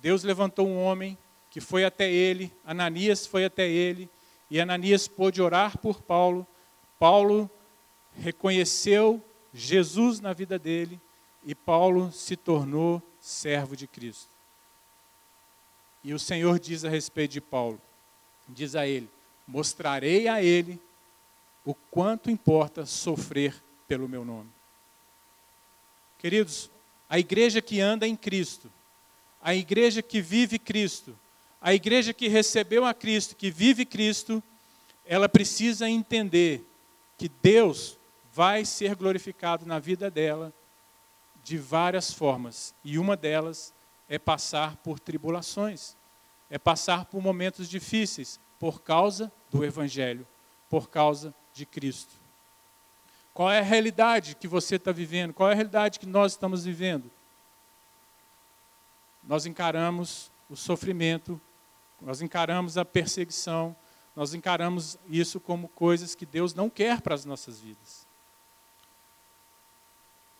Deus 0.00 0.22
levantou 0.22 0.66
um 0.66 0.82
homem 0.82 1.18
que 1.50 1.60
foi 1.60 1.84
até 1.84 2.10
ele, 2.10 2.52
Ananias 2.64 3.26
foi 3.26 3.44
até 3.44 3.68
ele, 3.68 4.08
e 4.50 4.60
Ananias 4.60 5.08
pôde 5.08 5.42
orar 5.42 5.78
por 5.78 6.02
Paulo. 6.02 6.46
Paulo 6.98 7.50
reconheceu 8.14 9.22
Jesus 9.52 10.20
na 10.20 10.32
vida 10.32 10.58
dele 10.58 11.00
e 11.44 11.54
Paulo 11.54 12.12
se 12.12 12.36
tornou 12.36 13.02
servo 13.20 13.76
de 13.76 13.86
Cristo. 13.86 14.30
E 16.04 16.12
o 16.12 16.18
Senhor 16.18 16.58
diz 16.58 16.84
a 16.84 16.88
respeito 16.88 17.32
de 17.32 17.40
Paulo: 17.40 17.80
diz 18.48 18.74
a 18.74 18.86
ele: 18.86 19.08
mostrarei 19.46 20.28
a 20.28 20.42
ele 20.42 20.80
o 21.64 21.74
quanto 21.74 22.30
importa 22.30 22.86
sofrer 22.86 23.62
pelo 23.86 24.08
meu 24.08 24.24
nome. 24.24 24.50
Queridos, 26.18 26.70
a 27.08 27.18
igreja 27.18 27.62
que 27.62 27.80
anda 27.80 28.06
em 28.06 28.16
Cristo, 28.16 28.70
a 29.40 29.54
igreja 29.54 30.02
que 30.02 30.20
vive 30.20 30.58
Cristo, 30.58 31.18
a 31.60 31.74
igreja 31.74 32.12
que 32.12 32.28
recebeu 32.28 32.84
a 32.84 32.94
Cristo, 32.94 33.36
que 33.36 33.50
vive 33.50 33.84
Cristo, 33.84 34.42
ela 35.04 35.28
precisa 35.28 35.88
entender 35.88 36.64
que 37.16 37.28
Deus 37.28 37.98
vai 38.32 38.64
ser 38.64 38.94
glorificado 38.94 39.66
na 39.66 39.78
vida 39.78 40.10
dela 40.10 40.52
de 41.42 41.56
várias 41.56 42.12
formas, 42.12 42.74
e 42.84 42.98
uma 42.98 43.16
delas 43.16 43.72
é 44.08 44.18
passar 44.18 44.76
por 44.76 45.00
tribulações, 45.00 45.96
é 46.50 46.58
passar 46.58 47.06
por 47.06 47.22
momentos 47.22 47.68
difíceis 47.68 48.38
por 48.58 48.82
causa 48.82 49.32
do 49.50 49.64
Evangelho, 49.64 50.26
por 50.68 50.88
causa 50.88 51.34
de 51.54 51.64
Cristo. 51.64 52.12
Qual 53.32 53.50
é 53.50 53.60
a 53.60 53.62
realidade 53.62 54.34
que 54.34 54.48
você 54.48 54.76
está 54.76 54.92
vivendo? 54.92 55.32
Qual 55.32 55.48
é 55.48 55.52
a 55.52 55.56
realidade 55.56 55.98
que 55.98 56.06
nós 56.06 56.32
estamos 56.32 56.64
vivendo? 56.64 57.10
Nós 59.28 59.44
encaramos 59.44 60.32
o 60.48 60.56
sofrimento, 60.56 61.38
nós 62.00 62.22
encaramos 62.22 62.78
a 62.78 62.84
perseguição, 62.84 63.76
nós 64.16 64.32
encaramos 64.32 64.98
isso 65.06 65.38
como 65.38 65.68
coisas 65.68 66.14
que 66.14 66.24
Deus 66.24 66.54
não 66.54 66.70
quer 66.70 67.02
para 67.02 67.14
as 67.14 67.26
nossas 67.26 67.60
vidas. 67.60 68.06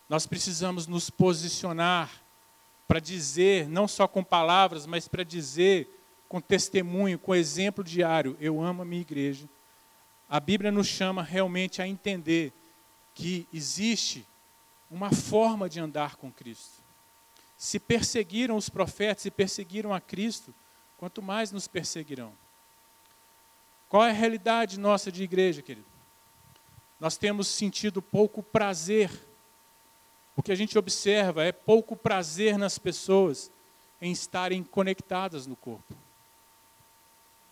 Nós 0.08 0.26
precisamos 0.26 0.86
nos 0.86 1.10
posicionar 1.10 2.10
para 2.88 2.98
dizer, 2.98 3.68
não 3.68 3.86
só 3.86 4.08
com 4.08 4.24
palavras, 4.24 4.86
mas 4.86 5.06
para 5.06 5.22
dizer 5.22 5.86
com 6.26 6.40
testemunho, 6.40 7.18
com 7.18 7.34
exemplo 7.34 7.84
diário, 7.84 8.38
eu 8.40 8.60
amo 8.62 8.80
a 8.80 8.84
minha 8.86 9.02
igreja, 9.02 9.46
a 10.30 10.40
Bíblia 10.40 10.72
nos 10.72 10.86
chama 10.86 11.22
realmente 11.22 11.82
a 11.82 11.86
entender 11.86 12.54
que 13.14 13.46
existe 13.52 14.26
uma 14.90 15.10
forma 15.12 15.68
de 15.68 15.78
andar 15.78 16.16
com 16.16 16.32
Cristo. 16.32 16.77
Se 17.58 17.80
perseguiram 17.80 18.56
os 18.56 18.70
profetas 18.70 19.26
e 19.26 19.30
perseguiram 19.30 19.92
a 19.92 20.00
Cristo, 20.00 20.54
quanto 20.96 21.20
mais 21.20 21.52
nos 21.52 21.68
perseguirão. 21.68 22.32
Qual 23.88 24.04
é 24.04 24.10
a 24.10 24.14
realidade 24.14 24.78
nossa 24.78 25.10
de 25.10 25.22
igreja, 25.24 25.60
querido? 25.60 25.86
Nós 27.00 27.16
temos 27.16 27.48
sentido 27.48 28.00
pouco 28.00 28.42
prazer. 28.42 29.10
O 30.36 30.42
que 30.42 30.52
a 30.52 30.54
gente 30.54 30.78
observa 30.78 31.44
é 31.44 31.52
pouco 31.52 31.96
prazer 31.96 32.56
nas 32.56 32.78
pessoas 32.78 33.50
em 34.00 34.12
estarem 34.12 34.62
conectadas 34.62 35.46
no 35.46 35.56
corpo. 35.56 35.96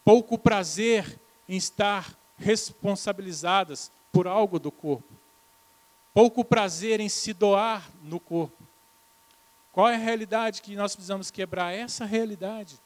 Pouco 0.04 0.38
prazer 0.38 1.18
em 1.48 1.56
estar 1.56 2.16
responsabilizadas 2.38 3.90
por 4.12 4.26
algo 4.26 4.58
do 4.58 4.70
corpo. 4.70 5.12
Pouco 6.12 6.44
prazer 6.44 7.00
em 7.00 7.08
se 7.08 7.32
doar 7.32 7.90
no 8.02 8.20
corpo. 8.20 8.65
Qual 9.76 9.90
é 9.90 9.94
a 9.94 9.98
realidade 9.98 10.62
que 10.62 10.74
nós 10.74 10.96
precisamos 10.96 11.30
quebrar? 11.30 11.70
Essa 11.74 12.06
realidade. 12.06 12.80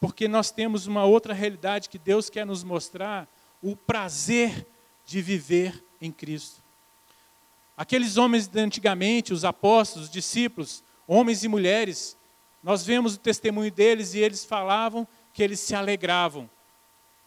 Porque 0.00 0.26
nós 0.26 0.50
temos 0.50 0.88
uma 0.88 1.04
outra 1.04 1.32
realidade 1.32 1.88
que 1.88 1.96
Deus 1.96 2.28
quer 2.28 2.44
nos 2.44 2.64
mostrar: 2.64 3.28
o 3.62 3.76
prazer 3.76 4.66
de 5.04 5.22
viver 5.22 5.84
em 6.00 6.10
Cristo. 6.10 6.60
Aqueles 7.76 8.16
homens 8.16 8.48
de 8.48 8.58
antigamente, 8.58 9.32
os 9.32 9.44
apóstolos, 9.44 10.08
os 10.08 10.12
discípulos, 10.12 10.82
homens 11.06 11.44
e 11.44 11.46
mulheres, 11.48 12.18
nós 12.64 12.84
vemos 12.84 13.14
o 13.14 13.18
testemunho 13.20 13.70
deles 13.70 14.12
e 14.12 14.18
eles 14.18 14.44
falavam 14.44 15.06
que 15.32 15.40
eles 15.40 15.60
se 15.60 15.72
alegravam 15.72 16.50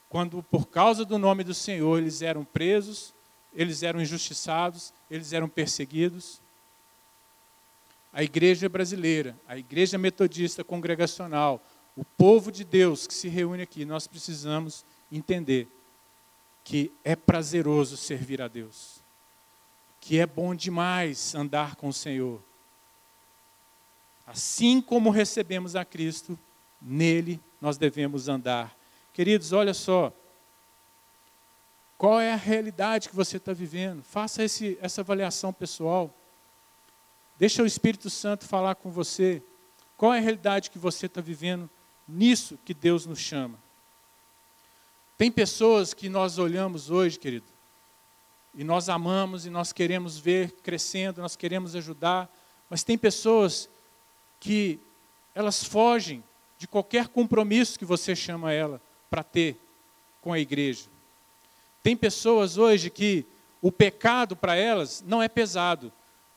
quando, 0.10 0.44
por 0.44 0.68
causa 0.68 1.06
do 1.06 1.18
nome 1.18 1.46
do 1.46 1.54
Senhor, 1.54 1.98
eles 1.98 2.22
eram 2.22 2.44
presos, 2.44 3.16
eles 3.54 3.84
eram 3.84 4.02
injustiçados, 4.02 4.92
eles 5.10 5.32
eram 5.32 5.48
perseguidos. 5.48 6.42
A 8.12 8.24
igreja 8.24 8.68
brasileira, 8.68 9.40
a 9.48 9.58
igreja 9.58 9.98
metodista 9.98 10.64
congregacional, 10.64 11.64
o 11.96 12.04
povo 12.04 12.52
de 12.52 12.64
Deus 12.64 13.06
que 13.06 13.14
se 13.14 13.28
reúne 13.28 13.62
aqui, 13.62 13.86
nós 13.86 14.08
precisamos 14.08 14.86
entender 15.12 15.68
que 16.64 16.92
é 17.04 17.16
prazeroso 17.16 17.98
servir 17.98 18.42
a 18.42 18.48
Deus, 18.48 19.02
que 20.00 20.20
é 20.20 20.26
bom 20.26 20.56
demais 20.56 21.36
andar 21.36 21.76
com 21.76 21.90
o 21.90 21.94
Senhor. 21.94 22.42
Assim 24.26 24.82
como 24.82 25.10
recebemos 25.10 25.76
a 25.76 25.84
Cristo, 25.84 26.38
nele 26.82 27.40
nós 27.62 27.78
devemos 27.78 28.28
andar 28.28 28.80
Queridos, 29.20 29.52
olha 29.52 29.74
só. 29.74 30.14
Qual 31.98 32.22
é 32.22 32.32
a 32.32 32.38
realidade 32.38 33.10
que 33.10 33.16
você 33.18 33.36
está 33.36 33.52
vivendo? 33.52 34.02
Faça 34.02 34.42
esse, 34.42 34.78
essa 34.82 35.02
avaliação 35.02 35.52
pessoal. 35.52 36.10
Deixa 37.40 37.64
o 37.64 37.66
Espírito 37.66 38.10
Santo 38.10 38.46
falar 38.46 38.76
com 38.76 38.92
você. 38.92 39.42
Qual 39.96 40.14
é 40.14 40.18
a 40.18 40.22
realidade 40.22 40.70
que 40.70 40.78
você 40.78 41.06
está 41.06 41.22
vivendo 41.22 41.70
nisso 42.06 42.60
que 42.66 42.74
Deus 42.74 43.06
nos 43.06 43.20
chama? 43.20 43.58
Tem 45.18 45.32
pessoas 45.32 45.94
que 45.94 46.10
nós 46.10 46.38
olhamos 46.38 46.90
hoje, 46.90 47.18
querido, 47.18 47.46
e 48.54 48.66
nós 48.66 48.90
amamos 48.90 49.46
e 49.46 49.50
nós 49.50 49.72
queremos 49.72 50.18
ver 50.18 50.52
crescendo, 50.62 51.22
nós 51.22 51.38
queremos 51.38 51.78
ajudar, 51.78 52.30
mas 52.70 52.84
tem 52.84 52.98
pessoas 52.98 53.70
que 54.38 54.78
elas 55.34 55.64
fogem 55.64 56.22
de 56.58 56.68
qualquer 56.68 57.08
compromisso 57.08 57.80
que 57.80 57.86
você 57.86 58.18
chama 58.18 58.52
ela 58.52 58.82
para 59.10 59.24
ter 59.24 59.58
com 60.20 60.34
a 60.34 60.40
igreja. 60.40 60.88
Tem 61.82 61.96
pessoas 61.96 62.58
hoje 62.58 62.90
que 62.90 63.26
o 63.62 63.72
pecado 63.72 64.36
para 64.36 64.58
elas 64.58 65.02
não 65.08 65.24
é 65.24 65.30
pesado, 65.30 65.90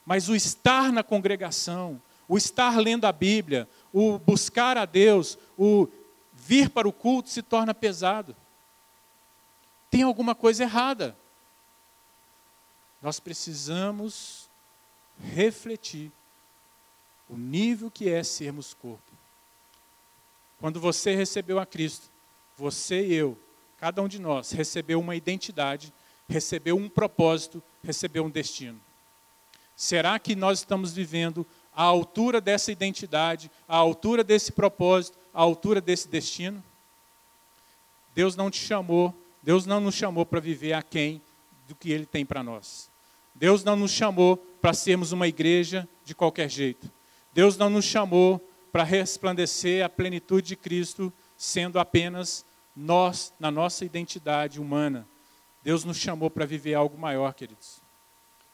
mas 0.05 0.29
o 0.29 0.35
estar 0.35 0.93
na 0.93 1.03
congregação, 1.03 2.01
o 2.29 2.37
estar 2.37 2.79
lendo 2.79 3.05
a 3.05 3.13
Bíblia, 3.13 3.69
o 3.93 4.19
buscar 4.19 4.77
a 4.77 4.85
Deus, 4.85 5.39
o 5.57 5.89
vir 6.33 6.71
para 6.71 6.89
o 6.89 6.93
culto 6.93 7.29
se 7.29 7.43
torna 7.43 7.75
pesado. 7.75 8.35
Tem 9.91 10.03
alguma 10.03 10.35
coisa 10.35 10.65
errada. 10.65 11.17
Nós 13.01 13.21
precisamos 13.21 14.49
refletir 15.21 16.11
o 17.29 17.37
nível 17.37 17.91
que 17.91 18.09
é 18.09 18.23
sermos 18.23 18.75
corpo. 18.75 19.13
Quando 20.59 20.81
você 20.81 21.15
recebeu 21.15 21.59
a 21.59 21.67
Cristo, 21.67 22.11
você 22.57 23.07
e 23.07 23.15
eu, 23.15 23.39
cada 23.79 24.01
um 24.01 24.09
de 24.09 24.21
nós, 24.21 24.53
recebeu 24.53 25.01
uma 25.01 25.17
identidade, 25.17 25.93
recebeu 26.29 26.77
um 26.77 26.89
propósito, 26.89 27.63
recebeu 27.83 28.25
um 28.25 28.31
destino. 28.31 28.81
Será 29.83 30.17
que 30.17 30.37
nós 30.37 30.61
estamos 30.61 30.93
vivendo 30.93 31.45
à 31.75 31.83
altura 31.83 32.41
dessa 32.41 32.71
identidade, 32.71 33.51
à 33.67 33.77
altura 33.77 34.23
desse 34.23 34.53
propósito, 34.53 35.19
à 35.35 35.43
altura 35.43 35.81
desse 35.81 36.07
destino? 36.07 36.63
Deus 38.15 38.37
não 38.37 38.49
te 38.49 38.61
chamou, 38.61 39.13
Deus 39.43 39.67
não 39.67 39.81
nos 39.81 39.97
chamou 39.97 40.25
para 40.25 40.39
viver 40.39 40.73
aquém 40.73 41.21
do 41.67 41.75
que 41.75 41.91
Ele 41.91 42.07
tem 42.07 42.25
para 42.25 42.45
nós. 42.45 42.89
Deus 43.35 43.65
não 43.65 43.75
nos 43.75 43.91
chamou 43.91 44.37
para 44.37 44.73
sermos 44.73 45.11
uma 45.11 45.27
igreja 45.27 45.89
de 46.05 46.15
qualquer 46.15 46.49
jeito. 46.49 46.89
Deus 47.35 47.57
não 47.57 47.69
nos 47.69 47.85
chamou 47.85 48.41
para 48.71 48.85
resplandecer 48.85 49.85
a 49.85 49.89
plenitude 49.89 50.47
de 50.47 50.55
Cristo 50.55 51.13
sendo 51.37 51.81
apenas 51.81 52.47
nós, 52.77 53.35
na 53.37 53.51
nossa 53.51 53.85
identidade 53.85 54.61
humana, 54.61 55.09
Deus 55.61 55.83
nos 55.83 55.97
chamou 55.97 56.31
para 56.31 56.47
viver 56.47 56.75
algo 56.75 56.97
maior, 56.97 57.35
queridos. 57.35 57.83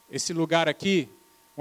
Esse 0.09 0.33
lugar 0.33 0.67
aqui, 0.67 1.07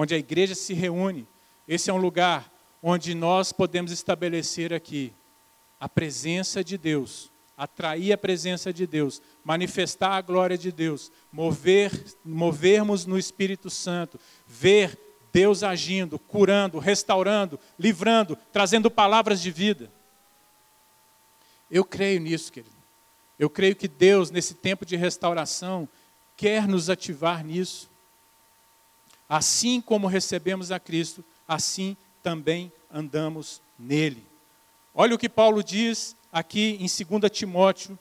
onde 0.01 0.15
a 0.15 0.19
igreja 0.19 0.55
se 0.55 0.75
reúne, 0.75 1.27
esse 1.67 1.91
é 1.91 1.93
um 1.93 1.97
lugar 1.97 2.55
onde 2.81 3.17
nós 3.17 3.53
podemos 3.53 3.91
estabelecer 3.91 4.73
aqui 4.73 5.13
a 5.81 5.89
presença 5.89 6.63
de 6.63 6.79
Deus, 6.79 7.33
atrair 7.57 8.13
a 8.13 8.17
presença 8.17 8.73
de 8.73 8.87
Deus, 8.87 9.21
manifestar 9.43 10.13
a 10.13 10.21
glória 10.21 10.57
de 10.57 10.71
Deus, 10.71 11.11
mover, 11.33 11.91
movermos 12.25 13.07
no 13.07 13.19
Espírito 13.19 13.69
Santo, 13.69 14.21
ver 14.47 14.97
Deus 15.33 15.65
agindo, 15.65 16.17
curando, 16.17 16.79
restaurando, 16.79 17.59
livrando, 17.77 18.39
trazendo 18.53 18.89
palavras 18.89 19.43
de 19.43 19.51
vida. 19.51 19.91
Eu 21.69 21.85
creio 21.85 22.21
nisso, 22.21 22.53
querido. 22.53 22.77
Eu 23.37 23.51
creio 23.51 23.75
que 23.75 23.89
Deus, 23.89 24.31
nesse 24.31 24.55
tempo 24.55 24.87
de 24.87 24.95
restauração, 24.95 25.89
quer 26.37 26.69
nos 26.69 26.89
ativar 26.89 27.45
nisso. 27.45 27.91
Assim 29.29 29.81
como 29.81 30.07
recebemos 30.07 30.73
a 30.73 30.81
Cristo, 30.81 31.25
assim 31.47 31.97
também 32.23 32.73
andamos 32.93 33.61
nele. 33.79 34.25
Olha 34.95 35.15
o 35.15 35.19
que 35.19 35.29
Paulo 35.29 35.63
diz 35.63 36.17
aqui 36.33 36.79
em 36.81 36.87
2 37.19 37.31
Timóteo, 37.31 37.99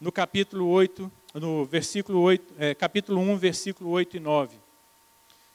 no 0.00 0.12
capítulo 0.12 0.68
8, 0.68 1.10
no 1.34 1.64
versículo 1.64 2.20
8, 2.20 2.54
é, 2.58 2.74
capítulo 2.74 3.20
1, 3.20 3.36
versículo 3.36 3.90
8 3.90 4.16
e 4.16 4.20
9. 4.20 4.56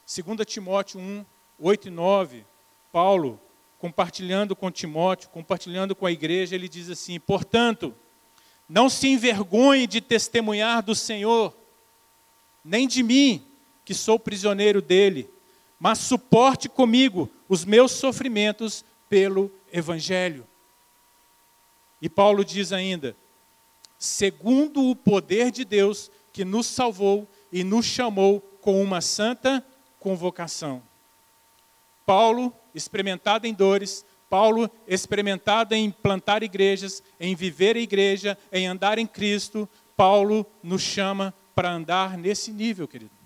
2 0.06 0.46
Timóteo 0.46 1.00
1, 1.00 1.24
8 1.58 1.88
e 1.88 1.90
9, 1.90 2.44
Paulo 2.92 3.40
compartilhando 3.78 4.56
com 4.56 4.70
Timóteo, 4.70 5.30
compartilhando 5.30 5.94
com 5.94 6.04
a 6.04 6.12
igreja, 6.12 6.54
ele 6.54 6.68
diz 6.68 6.90
assim: 6.90 7.18
portanto, 7.20 7.94
não 8.68 8.88
se 8.88 9.08
envergonhe 9.08 9.86
de 9.86 10.00
testemunhar 10.00 10.82
do 10.82 10.94
Senhor, 10.94 11.54
nem 12.64 12.86
de 12.86 13.02
mim, 13.02 13.42
que 13.88 13.94
sou 13.94 14.18
prisioneiro 14.18 14.82
dele, 14.82 15.30
mas 15.80 15.96
suporte 15.96 16.68
comigo 16.68 17.26
os 17.48 17.64
meus 17.64 17.92
sofrimentos 17.92 18.84
pelo 19.08 19.50
Evangelho. 19.72 20.46
E 22.02 22.06
Paulo 22.06 22.44
diz 22.44 22.70
ainda: 22.70 23.16
segundo 23.98 24.90
o 24.90 24.94
poder 24.94 25.50
de 25.50 25.64
Deus 25.64 26.10
que 26.34 26.44
nos 26.44 26.66
salvou 26.66 27.26
e 27.50 27.64
nos 27.64 27.86
chamou 27.86 28.42
com 28.60 28.82
uma 28.82 29.00
santa 29.00 29.64
convocação. 29.98 30.82
Paulo 32.04 32.52
experimentado 32.74 33.46
em 33.46 33.54
dores, 33.54 34.04
Paulo 34.28 34.70
experimentado 34.86 35.74
em 35.74 35.90
plantar 35.90 36.42
igrejas, 36.42 37.02
em 37.18 37.34
viver 37.34 37.74
a 37.74 37.80
igreja, 37.80 38.36
em 38.52 38.66
andar 38.66 38.98
em 38.98 39.06
Cristo, 39.06 39.66
Paulo 39.96 40.44
nos 40.62 40.82
chama 40.82 41.32
para 41.54 41.72
andar 41.72 42.18
nesse 42.18 42.52
nível, 42.52 42.86
querido. 42.86 43.17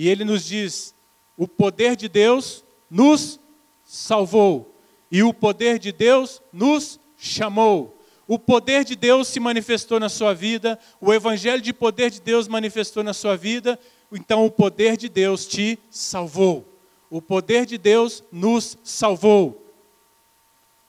E 0.00 0.08
ele 0.08 0.24
nos 0.24 0.46
diz: 0.46 0.94
o 1.36 1.46
poder 1.46 1.94
de 1.94 2.08
Deus 2.08 2.64
nos 2.90 3.38
salvou, 3.84 4.74
e 5.12 5.22
o 5.22 5.34
poder 5.34 5.78
de 5.78 5.92
Deus 5.92 6.40
nos 6.50 6.98
chamou. 7.18 7.94
O 8.26 8.38
poder 8.38 8.82
de 8.82 8.96
Deus 8.96 9.28
se 9.28 9.38
manifestou 9.38 10.00
na 10.00 10.08
sua 10.08 10.32
vida, 10.32 10.78
o 11.02 11.12
evangelho 11.12 11.60
de 11.60 11.74
poder 11.74 12.10
de 12.10 12.18
Deus 12.18 12.48
manifestou 12.48 13.02
na 13.02 13.12
sua 13.12 13.36
vida, 13.36 13.78
então 14.10 14.46
o 14.46 14.50
poder 14.50 14.96
de 14.96 15.06
Deus 15.06 15.44
te 15.46 15.78
salvou. 15.90 16.64
O 17.10 17.20
poder 17.20 17.66
de 17.66 17.76
Deus 17.76 18.24
nos 18.32 18.78
salvou. 18.82 19.70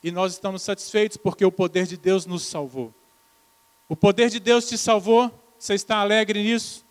e 0.02 0.10
nós 0.10 0.32
estamos 0.32 0.62
satisfeitos 0.62 1.17
porque 1.17 1.43
o 1.43 1.52
poder 1.52 1.86
de 1.86 1.97
Deus 1.97 2.26
nos 2.26 2.43
salvou. 2.45 2.93
O 3.89 3.95
poder 3.95 4.30
de 4.30 4.39
Deus 4.39 4.69
te 4.69 4.78
salvou, 4.78 5.30
você 5.60 5.74
está 5.74 5.97
alegre 5.97 6.41
nisso? 6.41 6.86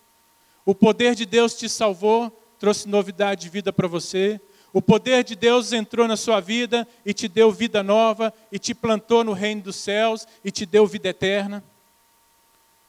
O 0.65 0.75
poder 0.75 1.15
de 1.15 1.25
Deus 1.25 1.55
te 1.55 1.69
salvou, 1.69 2.31
trouxe 2.59 2.89
novidade 2.89 3.43
de 3.43 3.49
vida 3.49 3.73
para 3.73 3.89
você. 3.89 4.41
O 4.73 4.81
poder 4.81 5.25
de 5.25 5.35
Deus 5.35 5.73
entrou 5.73 6.07
na 6.07 6.17
sua 6.17 6.41
vida 6.41 6.87
e 7.05 7.13
te 7.13 7.27
deu 7.27 7.51
vida 7.51 7.83
nova, 7.83 8.33
e 8.53 8.59
te 8.59 8.75
plantou 8.75 9.25
no 9.25 9.33
reino 9.33 9.63
dos 9.63 9.77
céus 9.77 10.27
e 10.45 10.51
te 10.51 10.65
deu 10.65 10.87
vida 10.87 11.09
eterna. 11.09 11.65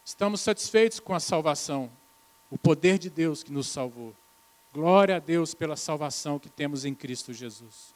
Estamos 0.04 0.42
satisfeitos 0.42 1.00
com 1.00 1.14
a 1.14 1.20
salvação, 1.20 1.90
o 2.50 2.58
poder 2.58 2.98
de 2.98 3.10
Deus 3.10 3.44
que 3.44 3.52
nos 3.52 3.68
salvou. 3.68 4.14
Glória 4.74 5.18
a 5.18 5.20
Deus 5.20 5.54
pela 5.54 5.76
salvação 5.76 6.40
que 6.40 6.50
temos 6.50 6.86
em 6.86 6.94
Cristo 6.94 7.34
Jesus. 7.34 7.94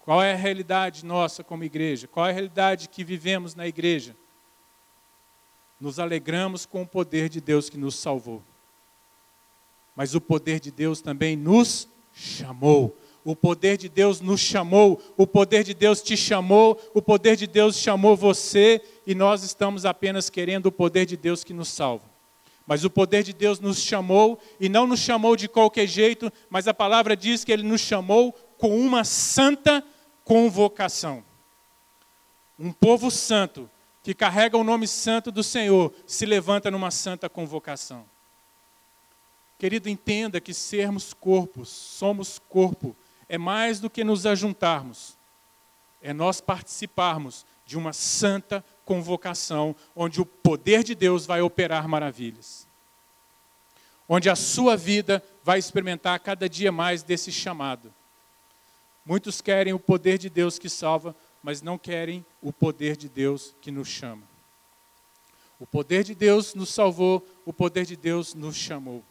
Qual 0.00 0.22
é 0.22 0.32
a 0.32 0.36
realidade 0.36 1.04
nossa 1.04 1.44
como 1.44 1.64
igreja? 1.64 2.08
Qual 2.08 2.26
é 2.26 2.30
a 2.30 2.32
realidade 2.32 2.88
que 2.88 3.04
vivemos 3.04 3.54
na 3.54 3.66
igreja? 3.66 4.16
Nos 5.80 5.98
alegramos 5.98 6.64
com 6.64 6.82
o 6.82 6.86
poder 6.86 7.28
de 7.28 7.40
Deus 7.40 7.68
que 7.68 7.76
nos 7.76 7.94
salvou. 7.96 8.42
Mas 9.98 10.14
o 10.14 10.20
poder 10.20 10.60
de 10.60 10.70
Deus 10.70 11.00
também 11.00 11.34
nos 11.34 11.88
chamou. 12.12 12.96
O 13.24 13.34
poder 13.34 13.76
de 13.76 13.88
Deus 13.88 14.20
nos 14.20 14.40
chamou, 14.40 15.02
o 15.16 15.26
poder 15.26 15.64
de 15.64 15.74
Deus 15.74 16.00
te 16.00 16.16
chamou, 16.16 16.80
o 16.94 17.02
poder 17.02 17.34
de 17.34 17.48
Deus 17.48 17.76
chamou 17.76 18.16
você 18.16 18.80
e 19.04 19.12
nós 19.12 19.42
estamos 19.42 19.84
apenas 19.84 20.30
querendo 20.30 20.66
o 20.66 20.72
poder 20.72 21.04
de 21.04 21.16
Deus 21.16 21.42
que 21.42 21.52
nos 21.52 21.66
salva. 21.70 22.04
Mas 22.64 22.84
o 22.84 22.90
poder 22.90 23.24
de 23.24 23.32
Deus 23.32 23.58
nos 23.58 23.80
chamou 23.80 24.38
e 24.60 24.68
não 24.68 24.86
nos 24.86 25.00
chamou 25.00 25.34
de 25.34 25.48
qualquer 25.48 25.88
jeito, 25.88 26.32
mas 26.48 26.68
a 26.68 26.72
palavra 26.72 27.16
diz 27.16 27.42
que 27.42 27.50
ele 27.50 27.64
nos 27.64 27.80
chamou 27.80 28.32
com 28.56 28.78
uma 28.78 29.02
santa 29.02 29.82
convocação. 30.22 31.24
Um 32.56 32.70
povo 32.70 33.10
santo 33.10 33.68
que 34.00 34.14
carrega 34.14 34.56
o 34.56 34.62
nome 34.62 34.86
santo 34.86 35.32
do 35.32 35.42
Senhor 35.42 35.92
se 36.06 36.24
levanta 36.24 36.70
numa 36.70 36.92
santa 36.92 37.28
convocação. 37.28 38.06
Querido, 39.58 39.88
entenda 39.88 40.40
que 40.40 40.54
sermos 40.54 41.12
corpos, 41.12 41.68
somos 41.68 42.38
corpo, 42.38 42.94
é 43.28 43.36
mais 43.36 43.80
do 43.80 43.90
que 43.90 44.04
nos 44.04 44.24
ajuntarmos, 44.24 45.18
é 46.00 46.12
nós 46.12 46.40
participarmos 46.40 47.44
de 47.66 47.76
uma 47.76 47.92
santa 47.92 48.64
convocação, 48.84 49.74
onde 49.94 50.20
o 50.20 50.24
poder 50.24 50.84
de 50.84 50.94
Deus 50.94 51.26
vai 51.26 51.42
operar 51.42 51.88
maravilhas. 51.88 52.66
Onde 54.08 54.30
a 54.30 54.36
sua 54.36 54.76
vida 54.76 55.22
vai 55.44 55.58
experimentar 55.58 56.18
cada 56.20 56.48
dia 56.48 56.72
mais 56.72 57.02
desse 57.02 57.30
chamado. 57.30 57.92
Muitos 59.04 59.42
querem 59.42 59.74
o 59.74 59.78
poder 59.78 60.16
de 60.16 60.30
Deus 60.30 60.58
que 60.58 60.70
salva, 60.70 61.14
mas 61.42 61.60
não 61.60 61.76
querem 61.76 62.24
o 62.40 62.52
poder 62.52 62.96
de 62.96 63.08
Deus 63.08 63.54
que 63.60 63.70
nos 63.70 63.88
chama. 63.88 64.22
O 65.58 65.66
poder 65.66 66.04
de 66.04 66.14
Deus 66.14 66.54
nos 66.54 66.70
salvou, 66.70 67.26
o 67.44 67.52
poder 67.52 67.84
de 67.84 67.96
Deus 67.96 68.32
nos 68.34 68.56
chamou. 68.56 69.04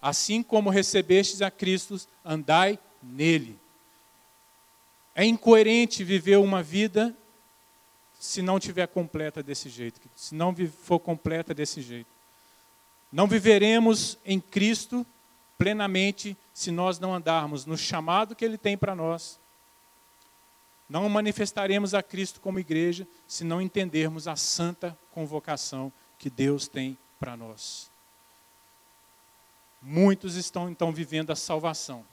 Assim 0.00 0.42
como 0.42 0.70
recebestes 0.70 1.42
a 1.42 1.50
Cristo, 1.50 2.00
andai 2.24 2.78
nele. 3.02 3.58
É 5.14 5.24
incoerente 5.24 6.04
viver 6.04 6.36
uma 6.38 6.62
vida 6.62 7.14
se 8.18 8.42
não 8.42 8.60
tiver 8.60 8.86
completa 8.86 9.42
desse 9.42 9.68
jeito, 9.68 10.00
se 10.14 10.34
não 10.34 10.54
for 10.68 10.98
completa 10.98 11.54
desse 11.54 11.80
jeito. 11.80 12.08
Não 13.10 13.26
viveremos 13.26 14.18
em 14.24 14.38
Cristo 14.38 15.04
plenamente 15.58 16.36
se 16.54 16.70
nós 16.70 16.98
não 16.98 17.14
andarmos 17.14 17.66
no 17.66 17.76
chamado 17.76 18.34
que 18.34 18.44
Ele 18.44 18.56
tem 18.56 18.78
para 18.78 18.94
nós. 18.94 19.38
Não 20.88 21.08
manifestaremos 21.08 21.94
a 21.94 22.02
Cristo 22.02 22.40
como 22.40 22.58
igreja 22.58 23.06
se 23.26 23.44
não 23.44 23.60
entendermos 23.60 24.26
a 24.26 24.36
santa 24.36 24.96
convocação 25.12 25.92
que 26.18 26.28
Deus 26.28 26.66
tem 26.66 26.96
para 27.18 27.36
nós. 27.36 27.90
Muitos 29.80 30.34
estão 30.34 30.68
então 30.68 30.92
vivendo 30.92 31.30
a 31.30 31.36
salvação. 31.36 32.04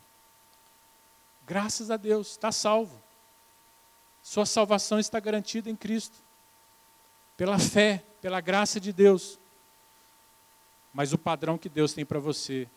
Graças 1.46 1.92
a 1.92 1.98
Deus, 1.98 2.32
está 2.32 2.52
salvo. 2.52 3.02
Sua 4.22 4.46
salvação 4.46 5.00
está 5.00 5.20
garantida 5.20 5.70
em 5.70 5.76
Cristo. 5.76 6.18
Pela 7.36 7.60
fé, 7.60 8.04
pela 8.22 8.42
graça 8.42 8.80
de 8.80 8.92
Deus. 8.92 9.40
Mas 10.94 11.14
o 11.14 11.18
padrão 11.18 11.58
que 11.58 11.70
Deus 11.70 11.94
tem 11.94 12.06
para 12.06 12.20
você 12.20 12.68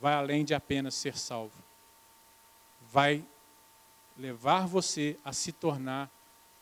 vai 0.00 0.14
além 0.14 0.44
de 0.44 0.54
apenas 0.54 0.94
ser 0.94 1.16
salvo. 1.16 1.62
Vai 2.92 3.24
levar 4.16 4.66
você 4.66 5.18
a 5.24 5.32
se 5.32 5.50
tornar 5.50 6.10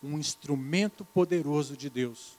um 0.02 0.18
instrumento 0.18 1.04
poderoso 1.04 1.76
de 1.76 1.90
Deus 1.90 2.38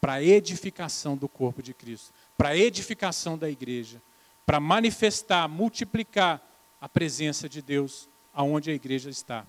para 0.00 0.14
a 0.14 0.22
edificação 0.22 1.16
do 1.16 1.28
corpo 1.28 1.62
de 1.62 1.74
Cristo, 1.74 2.12
para 2.36 2.50
a 2.50 2.56
edificação 2.56 3.36
da 3.36 3.50
igreja, 3.50 4.00
para 4.46 4.60
manifestar, 4.60 5.48
multiplicar 5.48 6.40
a 6.80 6.88
presença 6.88 7.48
de 7.48 7.60
Deus 7.60 8.08
aonde 8.32 8.70
a 8.70 8.74
igreja 8.74 9.10
está. 9.10 9.44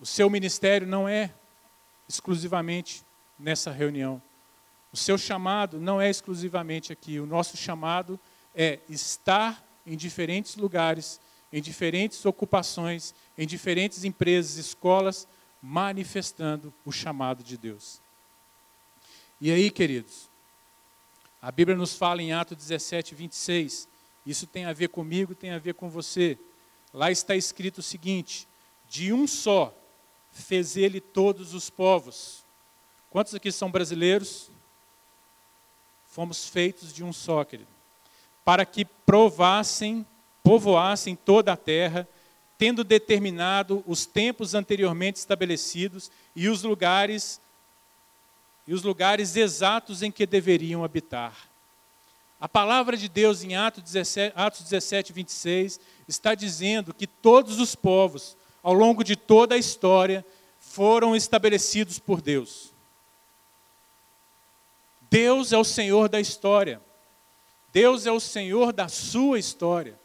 O 0.00 0.04
seu 0.04 0.28
ministério 0.28 0.86
não 0.86 1.08
é 1.08 1.32
exclusivamente 2.08 3.04
nessa 3.38 3.70
reunião. 3.70 4.20
O 4.92 4.96
seu 4.96 5.16
chamado 5.16 5.78
não 5.78 6.00
é 6.00 6.10
exclusivamente 6.10 6.92
aqui. 6.92 7.20
O 7.20 7.26
nosso 7.26 7.56
chamado 7.56 8.18
é 8.54 8.80
estar 8.88 9.64
em 9.86 9.96
diferentes 9.96 10.56
lugares, 10.56 11.20
em 11.52 11.62
diferentes 11.62 12.24
ocupações, 12.26 13.14
em 13.38 13.46
diferentes 13.46 14.04
empresas, 14.04 14.56
escolas, 14.56 15.28
manifestando 15.62 16.74
o 16.84 16.92
chamado 16.92 17.42
de 17.42 17.56
Deus. 17.56 18.00
E 19.40 19.50
aí, 19.50 19.70
queridos, 19.70 20.28
a 21.46 21.52
Bíblia 21.52 21.76
nos 21.76 21.94
fala 21.94 22.22
em 22.22 22.32
Atos 22.32 22.56
17, 22.56 23.14
26, 23.14 23.88
isso 24.24 24.46
tem 24.46 24.64
a 24.64 24.72
ver 24.72 24.88
comigo, 24.88 25.34
tem 25.34 25.50
a 25.50 25.58
ver 25.58 25.74
com 25.74 25.90
você. 25.90 26.38
Lá 26.92 27.10
está 27.10 27.36
escrito 27.36 27.78
o 27.78 27.82
seguinte: 27.82 28.48
de 28.88 29.12
um 29.12 29.26
só 29.26 29.76
fez 30.32 30.76
ele 30.76 31.00
todos 31.00 31.52
os 31.52 31.68
povos. 31.68 32.44
Quantos 33.10 33.34
aqui 33.34 33.52
são 33.52 33.70
brasileiros? 33.70 34.50
Fomos 36.06 36.48
feitos 36.48 36.94
de 36.94 37.04
um 37.04 37.12
só, 37.12 37.44
querido 37.44 37.74
para 38.44 38.66
que 38.66 38.84
provassem, 38.84 40.06
povoassem 40.42 41.16
toda 41.16 41.52
a 41.52 41.56
terra, 41.56 42.06
tendo 42.58 42.84
determinado 42.84 43.82
os 43.86 44.04
tempos 44.04 44.54
anteriormente 44.54 45.16
estabelecidos 45.16 46.10
e 46.36 46.48
os 46.48 46.62
lugares 46.62 47.40
e 48.66 48.72
os 48.72 48.82
lugares 48.82 49.36
exatos 49.36 50.02
em 50.02 50.10
que 50.10 50.26
deveriam 50.26 50.84
habitar. 50.84 51.48
A 52.40 52.48
palavra 52.48 52.96
de 52.96 53.08
Deus 53.08 53.42
em 53.42 53.56
Atos 53.56 53.82
17, 53.82 54.32
Atos 54.36 54.62
17 54.62 55.12
26 55.12 55.80
está 56.06 56.34
dizendo 56.34 56.92
que 56.92 57.06
todos 57.06 57.58
os 57.58 57.74
povos, 57.74 58.36
ao 58.62 58.72
longo 58.72 59.02
de 59.02 59.16
toda 59.16 59.54
a 59.54 59.58
história, 59.58 60.24
foram 60.58 61.14
estabelecidos 61.14 61.98
por 61.98 62.20
Deus. 62.20 62.72
Deus 65.10 65.52
é 65.52 65.58
o 65.58 65.64
Senhor 65.64 66.08
da 66.08 66.20
história. 66.20 66.80
Deus 67.72 68.06
é 68.06 68.12
o 68.12 68.20
Senhor 68.20 68.72
da 68.72 68.88
sua 68.88 69.38
história. 69.38 69.98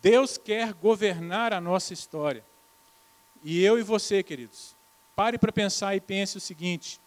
Deus 0.00 0.38
quer 0.38 0.72
governar 0.72 1.52
a 1.52 1.60
nossa 1.60 1.92
história. 1.92 2.44
E 3.42 3.62
eu 3.62 3.78
e 3.78 3.82
você, 3.82 4.22
queridos, 4.22 4.74
pare 5.14 5.38
para 5.38 5.52
pensar 5.52 5.96
e 5.96 6.00
pense 6.00 6.36
o 6.36 6.40
seguinte: 6.40 7.00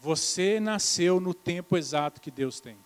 você 0.00 0.58
nasceu 0.58 1.20
no 1.20 1.34
tempo 1.34 1.76
exato 1.76 2.20
que 2.20 2.30
Deus 2.30 2.58
tem. 2.60 2.76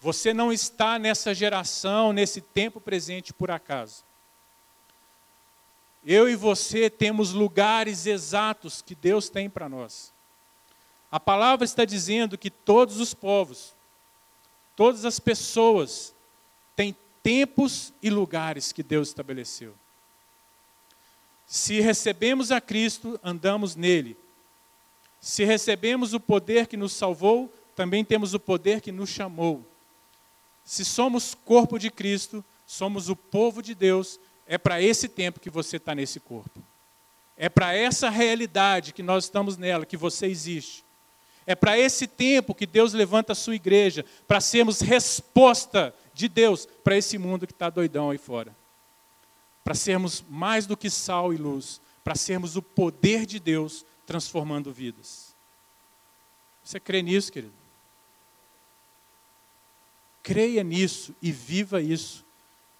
Você 0.00 0.34
não 0.34 0.52
está 0.52 0.98
nessa 0.98 1.34
geração, 1.34 2.12
nesse 2.12 2.40
tempo 2.40 2.80
presente 2.80 3.32
por 3.32 3.50
acaso. 3.50 4.04
Eu 6.04 6.28
e 6.28 6.36
você 6.36 6.90
temos 6.90 7.32
lugares 7.32 8.06
exatos 8.06 8.82
que 8.82 8.94
Deus 8.94 9.28
tem 9.28 9.48
para 9.48 9.68
nós. 9.68 10.12
A 11.10 11.18
palavra 11.18 11.64
está 11.64 11.84
dizendo 11.84 12.36
que 12.36 12.50
todos 12.50 13.00
os 13.00 13.14
povos, 13.14 13.74
Todas 14.78 15.04
as 15.04 15.18
pessoas 15.18 16.14
têm 16.76 16.96
tempos 17.20 17.92
e 18.00 18.08
lugares 18.08 18.70
que 18.70 18.80
Deus 18.80 19.08
estabeleceu. 19.08 19.74
Se 21.44 21.80
recebemos 21.80 22.52
a 22.52 22.60
Cristo, 22.60 23.18
andamos 23.20 23.74
nele. 23.74 24.16
Se 25.20 25.44
recebemos 25.44 26.14
o 26.14 26.20
poder 26.20 26.66
que 26.66 26.76
nos 26.76 26.92
salvou, 26.92 27.52
também 27.74 28.04
temos 28.04 28.34
o 28.34 28.40
poder 28.40 28.80
que 28.80 28.92
nos 28.92 29.08
chamou. 29.10 29.64
Se 30.64 30.84
somos 30.84 31.34
corpo 31.34 31.78
de 31.78 31.90
Cristo, 31.90 32.44
somos 32.66 33.08
o 33.08 33.16
povo 33.16 33.62
de 33.62 33.74
Deus, 33.74 34.20
é 34.46 34.58
para 34.58 34.80
esse 34.82 35.08
tempo 35.08 35.40
que 35.40 35.50
você 35.50 35.76
está 35.76 35.94
nesse 35.94 36.20
corpo. 36.20 36.62
É 37.36 37.48
para 37.48 37.72
essa 37.74 38.10
realidade 38.10 38.92
que 38.92 39.02
nós 39.02 39.24
estamos 39.24 39.56
nela, 39.56 39.86
que 39.86 39.96
você 39.96 40.26
existe. 40.26 40.84
É 41.46 41.54
para 41.54 41.78
esse 41.78 42.06
tempo 42.06 42.54
que 42.54 42.66
Deus 42.66 42.92
levanta 42.92 43.32
a 43.32 43.36
sua 43.36 43.54
igreja, 43.54 44.04
para 44.26 44.40
sermos 44.40 44.80
resposta 44.80 45.94
de 46.12 46.28
Deus 46.28 46.66
para 46.84 46.96
esse 46.96 47.16
mundo 47.16 47.46
que 47.46 47.52
está 47.52 47.70
doidão 47.70 48.10
aí 48.10 48.18
fora. 48.18 48.54
para 49.64 49.74
sermos 49.74 50.24
mais 50.30 50.66
do 50.66 50.76
que 50.76 50.88
sal 50.88 51.32
e 51.32 51.36
luz, 51.36 51.78
para 52.02 52.14
sermos 52.14 52.56
o 52.56 52.62
poder 52.62 53.26
de 53.26 53.38
Deus 53.38 53.84
transformando 54.08 54.72
vidas. 54.72 55.36
Você 56.64 56.80
crê 56.80 57.02
nisso, 57.02 57.30
querido? 57.30 57.52
Creia 60.22 60.64
nisso 60.64 61.14
e 61.20 61.30
viva 61.30 61.82
isso. 61.82 62.24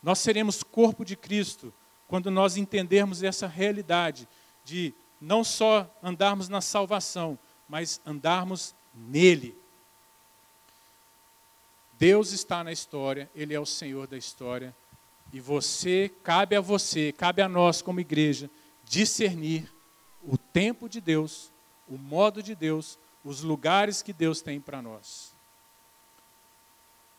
Nós 0.03 0.21
seremos 0.21 0.62
corpo 0.62 1.05
de 1.05 1.14
Cristo 1.14 1.71
quando 2.07 2.31
nós 2.31 2.57
entendermos 2.57 3.23
essa 3.23 3.47
realidade 3.47 4.27
de 4.64 4.95
não 5.21 5.45
só 5.45 5.95
andarmos 6.03 6.49
na 6.49 6.62
salvação, 6.62 7.38
mas 7.69 8.01
andarmos 8.07 8.75
nele. 8.95 9.55
Deus 11.99 12.33
está 12.33 12.64
na 12.64 12.73
história, 12.73 13.31
Ele 13.35 13.53
é 13.53 13.61
o 13.61 13.67
Senhor 13.67 14.07
da 14.07 14.17
história, 14.17 14.75
e 15.31 15.41
você, 15.41 16.11
cabe 16.23 16.57
a 16.57 16.61
você, 16.62 17.12
cabe 17.12 17.43
a 17.43 17.49
nós 17.51 17.83
como 17.83 18.01
igreja, 18.01 18.51
discernir 18.83 19.71
o 20.29 20.37
tempo 20.37 20.88
de 20.88 21.01
Deus, 21.01 21.51
o 21.88 21.97
modo 21.97 22.43
de 22.43 22.55
Deus, 22.55 22.99
os 23.25 23.43
lugares 23.43 24.03
que 24.03 24.12
Deus 24.12 24.43
tem 24.43 24.61
para 24.61 24.83
nós. 24.83 25.35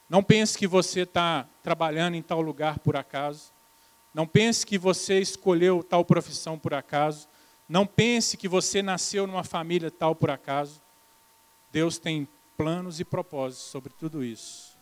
Não 0.08 0.24
pense 0.24 0.58
que 0.58 0.68
você 0.68 1.02
está 1.02 1.48
trabalhando 1.64 2.16
em 2.16 2.22
tal 2.22 2.42
lugar 2.42 2.80
por 2.80 2.96
acaso. 2.96 3.52
Não 4.14 4.28
pense 4.28 4.66
que 4.66 4.78
você 4.78 5.20
escolheu 5.20 5.84
tal 5.84 6.06
profissão 6.06 6.58
por 6.58 6.74
acaso. 6.74 7.28
Não 7.68 7.86
pense 7.86 8.38
que 8.38 8.48
você 8.48 8.82
nasceu 8.82 9.28
numa 9.28 9.44
família 9.44 9.92
tal 9.92 10.16
por 10.16 10.30
acaso. 10.30 10.82
Deus 11.72 11.98
tem 11.98 12.28
planos 12.58 13.00
e 13.00 13.06
propósitos 13.06 13.68
sobre 13.68 13.94
tudo 13.94 14.24
isso. 14.24 14.78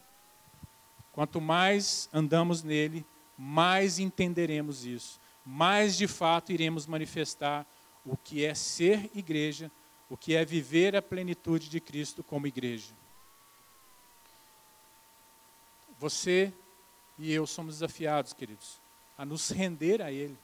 Quanto 1.12 1.42
mais 1.42 2.10
andamos 2.14 2.64
nele, 2.64 3.06
mais 3.38 4.00
entenderemos 4.00 4.86
isso, 4.86 5.20
mais 5.46 5.98
de 5.98 6.08
fato 6.08 6.52
iremos 6.52 6.86
manifestar 6.86 7.66
o 8.08 8.16
que 8.16 8.46
é 8.46 8.56
ser 8.56 9.12
igreja, 9.14 9.70
o 10.10 10.16
que 10.16 10.36
é 10.36 10.46
viver 10.46 10.96
a 10.96 11.02
plenitude 11.02 11.70
de 11.70 11.82
Cristo 11.82 12.24
como 12.24 12.48
igreja. 12.48 12.94
Você 16.00 16.54
e 17.20 17.34
eu 17.34 17.46
somos 17.46 17.76
desafiados, 17.76 18.32
queridos, 18.32 18.80
a 19.18 19.26
nos 19.26 19.50
render 19.50 20.02
a 20.02 20.12
Ele. 20.12 20.38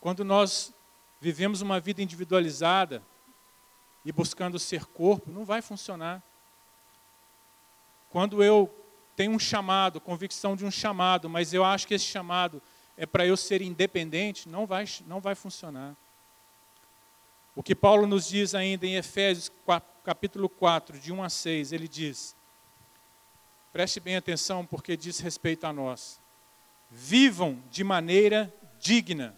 Quando 0.00 0.24
nós 0.24 0.72
vivemos 1.20 1.60
uma 1.60 1.80
vida 1.80 2.00
individualizada 2.00 3.02
e 4.04 4.12
buscando 4.12 4.58
ser 4.58 4.84
corpo, 4.84 5.30
não 5.30 5.44
vai 5.44 5.60
funcionar. 5.60 6.22
Quando 8.10 8.44
eu 8.44 8.72
tenho 9.16 9.32
um 9.32 9.38
chamado, 9.38 10.00
convicção 10.00 10.54
de 10.54 10.64
um 10.64 10.70
chamado, 10.70 11.28
mas 11.28 11.52
eu 11.52 11.64
acho 11.64 11.88
que 11.88 11.94
esse 11.94 12.04
chamado 12.04 12.62
é 12.98 13.06
para 13.06 13.24
eu 13.24 13.36
ser 13.36 13.62
independente, 13.62 14.48
não 14.48 14.66
vai, 14.66 14.84
não 15.06 15.20
vai 15.20 15.36
funcionar. 15.36 15.96
O 17.54 17.62
que 17.62 17.74
Paulo 17.74 18.06
nos 18.08 18.28
diz 18.28 18.56
ainda 18.56 18.86
em 18.86 18.96
Efésios 18.96 19.50
capítulo 20.04 20.48
4, 20.48 20.98
de 20.98 21.12
1 21.12 21.22
a 21.22 21.28
6, 21.28 21.72
ele 21.72 21.86
diz: 21.86 22.36
preste 23.72 24.00
bem 24.00 24.16
atenção 24.16 24.66
porque 24.66 24.96
diz 24.96 25.20
respeito 25.20 25.64
a 25.64 25.72
nós. 25.72 26.20
Vivam 26.90 27.62
de 27.70 27.84
maneira 27.84 28.52
digna, 28.80 29.36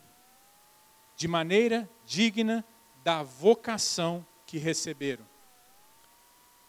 de 1.14 1.28
maneira 1.28 1.88
digna 2.06 2.64
da 3.04 3.22
vocação 3.22 4.26
que 4.46 4.56
receberam. 4.56 5.26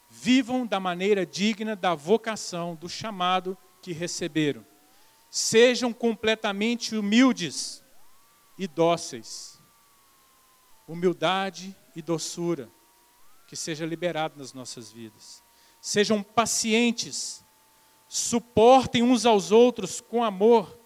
Vivam 0.10 0.68
da 0.68 0.80
maneira 0.80 1.26
digna 1.26 1.74
da 1.74 1.96
vocação, 1.96 2.76
do 2.76 2.90
chamado 2.90 3.58
que 3.82 3.94
receberam. 3.94 4.66
Sejam 5.32 5.94
completamente 5.94 6.96
humildes 6.96 7.82
e 8.58 8.68
dóceis. 8.68 9.58
Humildade 10.86 11.76
e 11.96 12.02
doçura 12.02 12.70
que 13.48 13.56
seja 13.56 13.86
liberado 13.86 14.38
nas 14.38 14.54
nossas 14.54 14.92
vidas. 14.92 15.42
Sejam 15.82 16.22
pacientes, 16.22 17.44
suportem 18.08 19.04
uns 19.04 19.26
aos 19.26 19.52
outros 19.52 20.00
com 20.00 20.24
amor, 20.24 20.78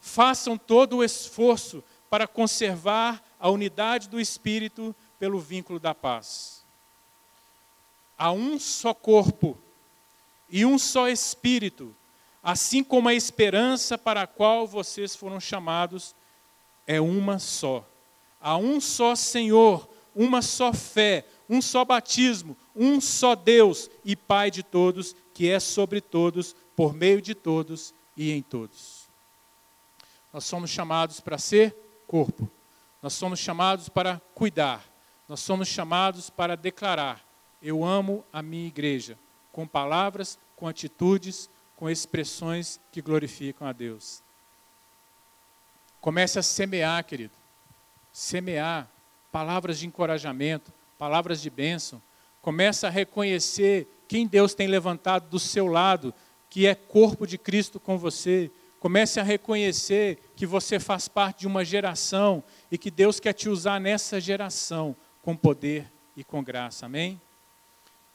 façam 0.00 0.56
todo 0.56 0.96
o 0.98 1.04
esforço 1.04 1.82
para 2.08 2.26
conservar 2.26 3.22
a 3.38 3.50
unidade 3.50 4.08
do 4.08 4.20
espírito 4.20 4.94
pelo 5.18 5.38
vínculo 5.38 5.78
da 5.78 5.94
paz. 5.94 6.64
Há 8.16 8.30
um 8.30 8.58
só 8.58 8.94
corpo 8.94 9.58
e 10.48 10.64
um 10.64 10.78
só 10.78 11.08
espírito, 11.08 11.94
assim 12.46 12.84
como 12.84 13.08
a 13.08 13.14
esperança 13.14 13.98
para 13.98 14.22
a 14.22 14.26
qual 14.26 14.68
vocês 14.68 15.16
foram 15.16 15.40
chamados 15.40 16.14
é 16.86 17.00
uma 17.00 17.40
só. 17.40 17.84
Há 18.40 18.56
um 18.56 18.80
só 18.80 19.16
Senhor, 19.16 19.88
uma 20.14 20.40
só 20.40 20.72
fé, 20.72 21.26
um 21.50 21.60
só 21.60 21.84
batismo, 21.84 22.56
um 22.72 23.00
só 23.00 23.34
Deus 23.34 23.90
e 24.04 24.14
Pai 24.14 24.48
de 24.48 24.62
todos, 24.62 25.16
que 25.34 25.50
é 25.50 25.58
sobre 25.58 26.00
todos, 26.00 26.54
por 26.76 26.94
meio 26.94 27.20
de 27.20 27.34
todos 27.34 27.92
e 28.16 28.30
em 28.30 28.42
todos. 28.42 29.08
Nós 30.32 30.44
somos 30.44 30.70
chamados 30.70 31.18
para 31.18 31.38
ser 31.38 31.74
corpo. 32.06 32.48
Nós 33.02 33.14
somos 33.14 33.40
chamados 33.40 33.88
para 33.88 34.20
cuidar. 34.36 34.84
Nós 35.28 35.40
somos 35.40 35.66
chamados 35.66 36.30
para 36.30 36.56
declarar: 36.56 37.26
Eu 37.60 37.84
amo 37.84 38.24
a 38.32 38.40
minha 38.40 38.68
igreja, 38.68 39.18
com 39.50 39.66
palavras, 39.66 40.38
com 40.54 40.68
atitudes, 40.68 41.50
com 41.76 41.90
expressões 41.90 42.80
que 42.90 43.02
glorificam 43.02 43.68
a 43.68 43.72
Deus. 43.72 44.22
Comece 46.00 46.38
a 46.38 46.42
semear, 46.42 47.04
querido. 47.04 47.34
Semear 48.12 48.88
palavras 49.30 49.78
de 49.78 49.86
encorajamento, 49.86 50.72
palavras 50.98 51.42
de 51.42 51.50
bênção. 51.50 52.02
Comece 52.40 52.86
a 52.86 52.90
reconhecer 52.90 53.86
quem 54.08 54.26
Deus 54.26 54.54
tem 54.54 54.66
levantado 54.66 55.28
do 55.28 55.38
seu 55.38 55.66
lado, 55.66 56.14
que 56.48 56.66
é 56.66 56.74
corpo 56.74 57.26
de 57.26 57.36
Cristo 57.36 57.78
com 57.78 57.98
você. 57.98 58.50
Comece 58.80 59.20
a 59.20 59.22
reconhecer 59.22 60.18
que 60.34 60.46
você 60.46 60.80
faz 60.80 61.08
parte 61.08 61.40
de 61.40 61.46
uma 61.46 61.64
geração 61.64 62.42
e 62.70 62.78
que 62.78 62.90
Deus 62.90 63.20
quer 63.20 63.34
te 63.34 63.48
usar 63.48 63.80
nessa 63.80 64.18
geração 64.20 64.96
com 65.22 65.36
poder 65.36 65.92
e 66.16 66.24
com 66.24 66.42
graça. 66.42 66.86
Amém? 66.86 67.20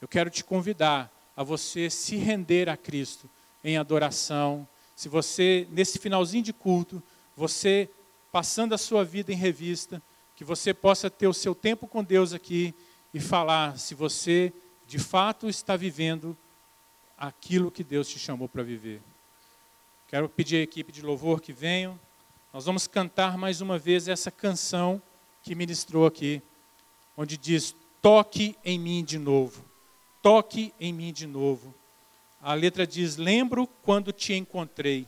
Eu 0.01 0.07
quero 0.07 0.29
te 0.31 0.43
convidar 0.43 1.11
a 1.35 1.43
você 1.43 1.89
se 1.89 2.15
render 2.15 2.69
a 2.69 2.77
Cristo 2.77 3.29
em 3.63 3.77
adoração. 3.77 4.67
Se 4.95 5.09
você, 5.09 5.67
nesse 5.71 5.99
finalzinho 5.99 6.43
de 6.43 6.53
culto, 6.53 7.01
você 7.35 7.89
passando 8.31 8.73
a 8.73 8.77
sua 8.77 9.03
vida 9.03 9.31
em 9.31 9.35
revista, 9.35 10.01
que 10.35 10.43
você 10.43 10.73
possa 10.73 11.09
ter 11.09 11.27
o 11.27 11.33
seu 11.33 11.53
tempo 11.53 11.87
com 11.87 12.03
Deus 12.03 12.33
aqui 12.33 12.73
e 13.13 13.19
falar 13.19 13.77
se 13.77 13.93
você 13.93 14.53
de 14.87 14.97
fato 14.97 15.47
está 15.47 15.75
vivendo 15.75 16.35
aquilo 17.17 17.71
que 17.71 17.83
Deus 17.83 18.07
te 18.07 18.17
chamou 18.17 18.47
para 18.47 18.63
viver. 18.63 19.01
Quero 20.07 20.27
pedir 20.27 20.57
à 20.57 20.61
equipe 20.61 20.91
de 20.91 21.01
louvor 21.01 21.39
que 21.39 21.53
venham. 21.53 21.99
Nós 22.51 22.65
vamos 22.65 22.87
cantar 22.87 23.37
mais 23.37 23.61
uma 23.61 23.77
vez 23.77 24.07
essa 24.07 24.31
canção 24.31 25.01
que 25.43 25.55
ministrou 25.55 26.05
aqui 26.05 26.41
onde 27.15 27.37
diz: 27.37 27.75
toque 28.01 28.55
em 28.65 28.79
mim 28.79 29.03
de 29.03 29.17
novo, 29.17 29.63
toque 30.21 30.73
em 30.79 30.91
mim 30.91 31.13
de 31.13 31.27
novo. 31.27 31.73
A 32.41 32.53
letra 32.53 32.87
diz: 32.87 33.17
lembro 33.17 33.67
quando 33.83 34.11
te 34.11 34.33
encontrei, 34.33 35.07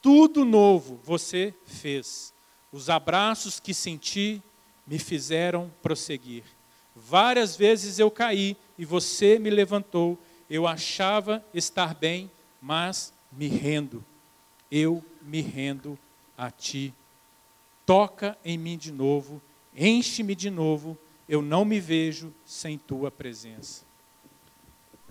tudo 0.00 0.44
novo 0.44 1.00
você 1.04 1.54
fez. 1.64 2.32
Os 2.72 2.90
abraços 2.90 3.60
que 3.60 3.74
senti 3.74 4.42
me 4.86 4.98
fizeram 4.98 5.70
prosseguir. 5.82 6.44
Várias 6.94 7.56
vezes 7.56 7.98
eu 7.98 8.10
caí 8.10 8.56
e 8.78 8.84
você 8.84 9.38
me 9.38 9.50
levantou. 9.50 10.18
Eu 10.48 10.66
achava 10.66 11.44
estar 11.52 11.94
bem, 11.94 12.30
mas 12.60 13.12
me 13.30 13.48
rendo. 13.48 14.04
Eu 14.70 15.04
me 15.22 15.40
rendo 15.40 15.98
a 16.36 16.50
ti. 16.50 16.94
Toca 17.84 18.36
em 18.44 18.58
mim 18.58 18.76
de 18.76 18.90
novo, 18.90 19.40
enche-me 19.74 20.34
de 20.34 20.50
novo 20.50 20.98
eu 21.28 21.42
não 21.42 21.64
me 21.64 21.80
vejo 21.80 22.32
sem 22.44 22.78
tua 22.78 23.10
presença. 23.10 23.85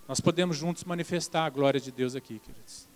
Nós 0.08 0.20
podemos 0.20 0.56
juntos 0.56 0.84
manifestar 0.84 1.46
a 1.46 1.50
glória 1.50 1.80
de 1.80 1.90
Deus 1.90 2.14
aqui, 2.14 2.38
queridos. 2.38 2.88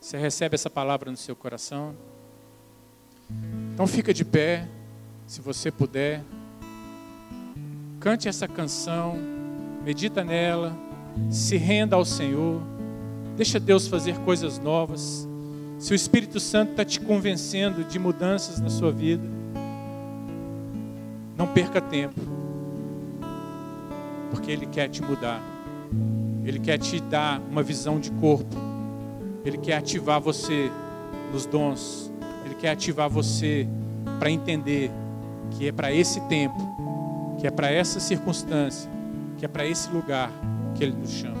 Você 0.00 0.18
recebe 0.18 0.54
essa 0.54 0.68
palavra 0.68 1.10
no 1.10 1.16
seu 1.16 1.36
coração? 1.36 1.94
Então 3.72 3.86
fica 3.86 4.12
de 4.12 4.24
pé, 4.24 4.66
se 5.26 5.40
você 5.40 5.70
puder. 5.70 6.24
Cante 8.00 8.28
essa 8.28 8.48
canção, 8.48 9.16
medita 9.84 10.24
nela, 10.24 10.76
se 11.30 11.56
renda 11.56 11.94
ao 11.94 12.04
Senhor, 12.04 12.60
deixa 13.36 13.60
Deus 13.60 13.86
fazer 13.86 14.18
coisas 14.20 14.58
novas. 14.58 15.28
Se 15.78 15.92
o 15.92 15.94
Espírito 15.94 16.40
Santo 16.40 16.72
está 16.72 16.84
te 16.84 16.98
convencendo 17.00 17.84
de 17.84 17.98
mudanças 17.98 18.58
na 18.58 18.70
sua 18.70 18.90
vida, 18.90 19.22
não 21.36 21.46
perca 21.46 21.80
tempo, 21.80 22.20
porque 24.30 24.50
Ele 24.50 24.66
quer 24.66 24.88
te 24.88 25.02
mudar, 25.02 25.42
Ele 26.44 26.58
quer 26.58 26.78
te 26.78 27.00
dar 27.00 27.40
uma 27.50 27.62
visão 27.62 27.98
de 27.98 28.10
corpo, 28.12 28.56
Ele 29.44 29.58
quer 29.58 29.76
ativar 29.76 30.20
você 30.20 30.70
nos 31.32 31.46
dons. 31.46 32.10
Ele 32.44 32.54
quer 32.54 32.70
ativar 32.70 33.08
você 33.08 33.68
para 34.18 34.30
entender 34.30 34.90
que 35.52 35.68
é 35.68 35.72
para 35.72 35.92
esse 35.92 36.20
tempo, 36.22 36.58
que 37.38 37.46
é 37.46 37.50
para 37.50 37.70
essa 37.70 38.00
circunstância, 38.00 38.90
que 39.38 39.44
é 39.44 39.48
para 39.48 39.66
esse 39.66 39.90
lugar 39.90 40.30
que 40.74 40.84
Ele 40.84 40.96
nos 40.96 41.10
chama. 41.10 41.38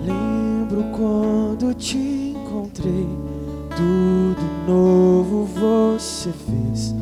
Lembro 0.00 0.84
quando 0.96 1.74
te 1.74 2.34
encontrei, 2.34 3.06
novo 3.78 4.17
você 5.98 6.30
fez. 6.30 6.94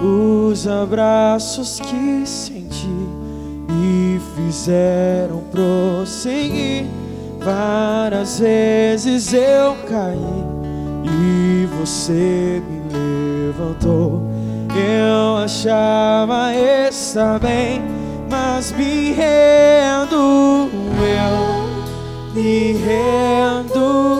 Os 0.00 0.68
abraços 0.68 1.80
que 1.80 2.22
senti 2.24 2.86
me 2.86 4.20
fizeram 4.36 5.42
prosseguir. 5.50 6.86
Várias 7.40 8.38
vezes 8.38 9.32
eu 9.32 9.76
caí 9.88 10.44
e 11.04 11.66
você 11.80 12.62
me 12.68 13.48
levantou. 13.48 14.22
Eu 14.74 15.36
achava 15.44 16.54
estar 16.54 17.38
bem, 17.38 17.82
mas 18.30 18.72
me 18.72 19.12
rendo 19.12 20.70
eu, 21.02 22.32
me 22.34 22.72
rendo 22.72 24.13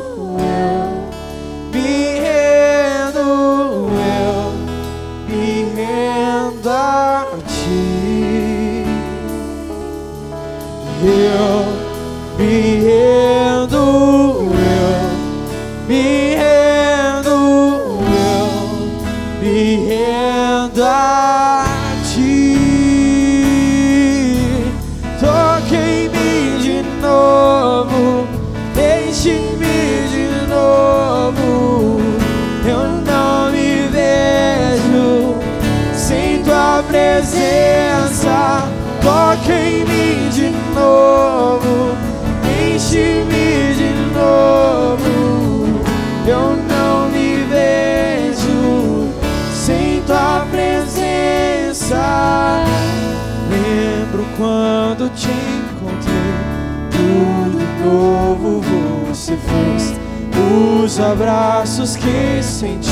Os 60.95 61.01
abraços 61.01 61.97
que 61.97 62.41
senti 62.41 62.89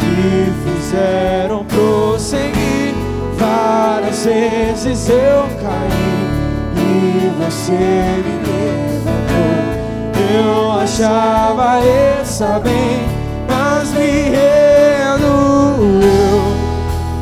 me 0.00 0.50
fizeram 0.64 1.66
prosseguir. 1.66 2.94
Várias 3.36 4.24
vezes 4.24 5.10
eu 5.10 5.46
caí 5.60 6.16
e 6.78 7.30
você 7.44 7.72
me 8.24 8.36
levantou. 8.48 9.52
Eu 10.34 10.72
achava 10.80 11.80
estar 12.22 12.58
bem, 12.60 13.06
mas 13.46 13.92
me 13.92 14.30
rendo 14.30 16.00
eu, 16.02 16.40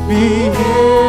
me 0.07 0.45
rendo 0.45 1.08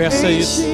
Peça 0.00 0.30
isso. 0.30 0.64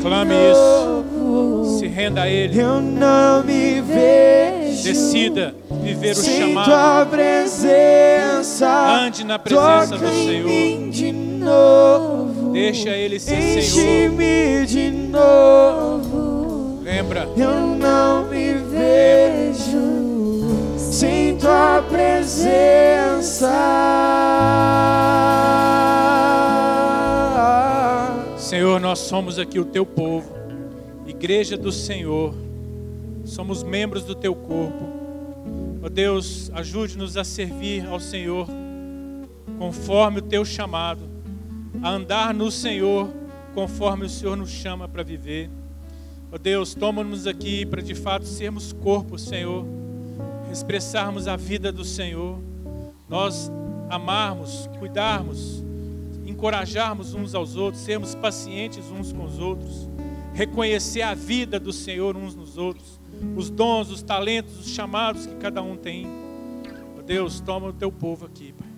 Clame 0.00 0.32
novo. 0.32 1.76
Se 1.76 1.88
renda 1.88 2.22
a 2.22 2.28
Ele. 2.28 2.56
Eu 2.56 2.80
não 2.80 3.42
me 3.42 3.80
vejo. 3.80 4.84
Decida 4.84 5.52
viver 5.82 6.12
o 6.12 6.22
chamado. 6.22 6.66
tua 6.66 7.04
presença. 7.06 8.68
Ande 9.04 9.24
na 9.24 9.40
presença 9.40 9.98
do 9.98 10.08
Senhor. 10.08 10.88
de 10.88 11.10
novo. 11.10 12.52
Deixa 12.52 12.90
Ele 12.90 13.18
ser 13.18 13.60
Senhor. 13.60 14.66
De 14.66 14.88
novo. 14.88 16.78
Lembra? 16.80 17.28
Eu 17.36 17.76
não 17.76 18.24
me 18.28 18.54
vejo 18.54 19.98
sem 20.78 21.36
tua 21.38 21.82
presença. 21.90 23.48
Senhor, 28.78 28.80
nós 28.80 28.98
somos 29.00 29.38
aqui 29.40 29.58
o 29.58 29.64
teu 29.64 29.84
povo, 29.84 30.32
igreja 31.04 31.56
do 31.56 31.72
Senhor, 31.72 32.32
somos 33.24 33.64
membros 33.64 34.04
do 34.04 34.14
teu 34.14 34.36
corpo. 34.36 34.84
Ó 35.82 35.88
Deus, 35.88 36.48
ajude-nos 36.54 37.16
a 37.16 37.24
servir 37.24 37.84
ao 37.88 37.98
Senhor 37.98 38.46
conforme 39.58 40.20
o 40.20 40.22
teu 40.22 40.44
chamado, 40.44 41.02
a 41.82 41.90
andar 41.90 42.32
no 42.32 42.52
Senhor 42.52 43.08
conforme 43.52 44.04
o 44.04 44.08
Senhor 44.08 44.36
nos 44.36 44.50
chama 44.50 44.88
para 44.88 45.02
viver. 45.02 45.50
Ó 46.30 46.38
Deus, 46.38 46.72
toma-nos 46.72 47.26
aqui 47.26 47.66
para 47.66 47.82
de 47.82 47.96
fato 47.96 48.26
sermos 48.26 48.72
corpo, 48.72 49.18
Senhor, 49.18 49.64
expressarmos 50.52 51.26
a 51.26 51.34
vida 51.34 51.72
do 51.72 51.84
Senhor, 51.84 52.38
nós 53.08 53.50
amarmos, 53.90 54.68
cuidarmos, 54.78 55.64
encorajarmos 56.28 57.14
uns 57.14 57.34
aos 57.34 57.56
outros, 57.56 57.82
sermos 57.82 58.14
pacientes 58.14 58.90
uns 58.90 59.12
com 59.12 59.24
os 59.24 59.38
outros, 59.38 59.88
reconhecer 60.34 61.02
a 61.02 61.14
vida 61.14 61.58
do 61.58 61.72
Senhor 61.72 62.16
uns 62.16 62.34
nos 62.34 62.58
outros, 62.58 63.00
os 63.36 63.48
dons, 63.50 63.90
os 63.90 64.02
talentos, 64.02 64.58
os 64.58 64.68
chamados 64.68 65.26
que 65.26 65.34
cada 65.36 65.62
um 65.62 65.76
tem. 65.76 66.06
Ó 66.98 67.02
Deus, 67.02 67.40
toma 67.40 67.68
o 67.68 67.72
teu 67.72 67.90
povo 67.90 68.26
aqui, 68.26 68.52
Pai. 68.52 68.68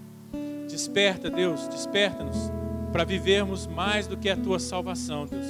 Desperta, 0.68 1.28
Deus, 1.28 1.66
desperta-nos 1.68 2.50
para 2.92 3.04
vivermos 3.04 3.66
mais 3.66 4.06
do 4.06 4.16
que 4.16 4.28
a 4.30 4.36
tua 4.36 4.58
salvação, 4.58 5.26
Deus. 5.26 5.46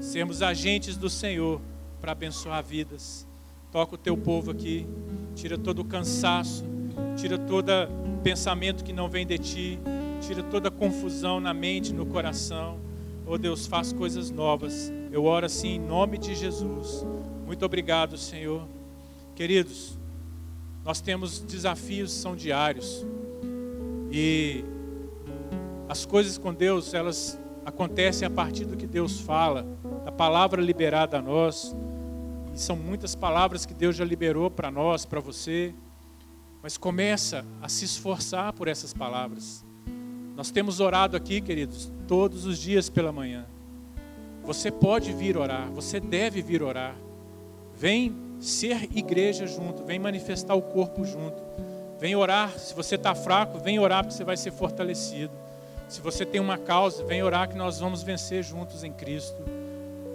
Sermos 0.00 0.42
agentes 0.42 0.96
do 0.96 1.08
Senhor 1.08 1.60
para 2.00 2.12
abençoar 2.12 2.62
vidas. 2.62 3.26
Toca 3.72 3.94
o 3.94 3.98
teu 3.98 4.16
povo 4.16 4.50
aqui, 4.50 4.86
tira 5.34 5.58
todo 5.58 5.80
o 5.80 5.84
cansaço, 5.84 6.64
tira 7.16 7.36
todo 7.36 7.72
pensamento 8.22 8.84
que 8.84 8.92
não 8.92 9.08
vem 9.08 9.26
de 9.26 9.38
ti, 9.38 9.78
tira 10.18 10.42
toda 10.42 10.70
confusão 10.70 11.40
na 11.40 11.54
mente, 11.54 11.92
no 11.92 12.06
coração. 12.06 12.78
Oh 13.26 13.38
Deus, 13.38 13.66
faz 13.66 13.92
coisas 13.92 14.30
novas. 14.30 14.92
Eu 15.10 15.24
oro 15.24 15.46
assim 15.46 15.76
em 15.76 15.80
nome 15.80 16.18
de 16.18 16.34
Jesus. 16.34 17.06
Muito 17.46 17.64
obrigado, 17.64 18.16
Senhor. 18.16 18.66
Queridos, 19.34 19.98
nós 20.84 21.00
temos 21.00 21.38
desafios 21.40 22.12
são 22.12 22.34
diários. 22.34 23.06
E 24.10 24.64
as 25.88 26.04
coisas 26.06 26.38
com 26.38 26.52
Deus, 26.52 26.94
elas 26.94 27.38
acontecem 27.64 28.26
a 28.26 28.30
partir 28.30 28.64
do 28.64 28.76
que 28.76 28.86
Deus 28.86 29.20
fala, 29.20 29.66
da 30.04 30.10
palavra 30.12 30.62
liberada 30.62 31.18
a 31.18 31.22
nós. 31.22 31.76
E 32.54 32.58
são 32.58 32.76
muitas 32.76 33.14
palavras 33.14 33.66
que 33.66 33.74
Deus 33.74 33.96
já 33.96 34.04
liberou 34.04 34.50
para 34.50 34.70
nós, 34.70 35.04
para 35.04 35.20
você. 35.20 35.74
Mas 36.62 36.76
começa 36.76 37.44
a 37.60 37.68
se 37.68 37.84
esforçar 37.84 38.52
por 38.54 38.68
essas 38.68 38.92
palavras. 38.92 39.64
Nós 40.38 40.52
temos 40.52 40.78
orado 40.78 41.16
aqui, 41.16 41.40
queridos, 41.40 41.90
todos 42.06 42.46
os 42.46 42.60
dias 42.60 42.88
pela 42.88 43.10
manhã. 43.10 43.44
Você 44.44 44.70
pode 44.70 45.12
vir 45.12 45.36
orar, 45.36 45.68
você 45.72 45.98
deve 45.98 46.40
vir 46.40 46.62
orar. 46.62 46.94
Vem 47.76 48.14
ser 48.38 48.84
igreja 48.96 49.48
junto, 49.48 49.82
vem 49.82 49.98
manifestar 49.98 50.54
o 50.54 50.62
corpo 50.62 51.04
junto. 51.04 51.42
Vem 51.98 52.14
orar, 52.14 52.56
se 52.56 52.72
você 52.72 52.94
está 52.94 53.16
fraco, 53.16 53.58
vem 53.58 53.80
orar 53.80 54.04
porque 54.04 54.16
você 54.16 54.22
vai 54.22 54.36
ser 54.36 54.52
fortalecido. 54.52 55.32
Se 55.88 56.00
você 56.00 56.24
tem 56.24 56.40
uma 56.40 56.56
causa, 56.56 57.02
vem 57.02 57.20
orar 57.20 57.48
que 57.48 57.56
nós 57.56 57.80
vamos 57.80 58.04
vencer 58.04 58.44
juntos 58.44 58.84
em 58.84 58.92
Cristo. 58.92 59.42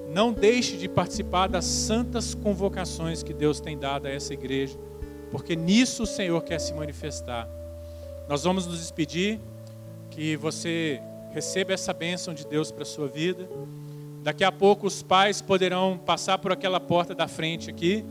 Não 0.09 0.31
deixe 0.31 0.77
de 0.77 0.87
participar 0.87 1.47
das 1.47 1.65
santas 1.65 2.33
convocações 2.33 3.23
que 3.23 3.33
Deus 3.33 3.59
tem 3.59 3.77
dado 3.77 4.05
a 4.05 4.09
essa 4.09 4.33
igreja, 4.33 4.79
porque 5.29 5.53
nisso 5.53 6.03
o 6.03 6.07
Senhor 6.07 6.41
quer 6.43 6.59
se 6.59 6.73
manifestar. 6.73 7.45
Nós 8.29 8.45
vamos 8.45 8.65
nos 8.65 8.79
despedir, 8.79 9.37
que 10.13 10.37
você 10.37 11.01
receba 11.31 11.73
essa 11.73 11.91
bênção 11.91 12.33
de 12.33 12.45
Deus 12.45 12.71
para 12.71 12.83
a 12.83 12.85
sua 12.85 13.07
vida. 13.07 13.49
Daqui 14.23 14.43
a 14.43 14.51
pouco 14.51 14.85
os 14.85 15.01
pais 15.01 15.41
poderão 15.41 15.97
passar 15.97 16.37
por 16.37 16.51
aquela 16.51 16.79
porta 16.79 17.15
da 17.15 17.27
frente 17.27 17.69
aqui 17.69 18.05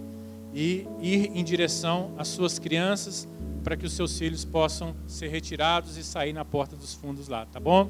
e 0.52 0.86
ir 1.00 1.30
em 1.34 1.44
direção 1.44 2.12
às 2.18 2.28
suas 2.28 2.58
crianças 2.58 3.26
para 3.62 3.76
que 3.76 3.86
os 3.86 3.92
seus 3.92 4.18
filhos 4.18 4.44
possam 4.44 4.94
ser 5.06 5.28
retirados 5.28 5.96
e 5.96 6.02
sair 6.02 6.32
na 6.32 6.44
porta 6.44 6.74
dos 6.74 6.92
fundos 6.92 7.28
lá, 7.28 7.46
tá 7.46 7.60
bom? 7.60 7.88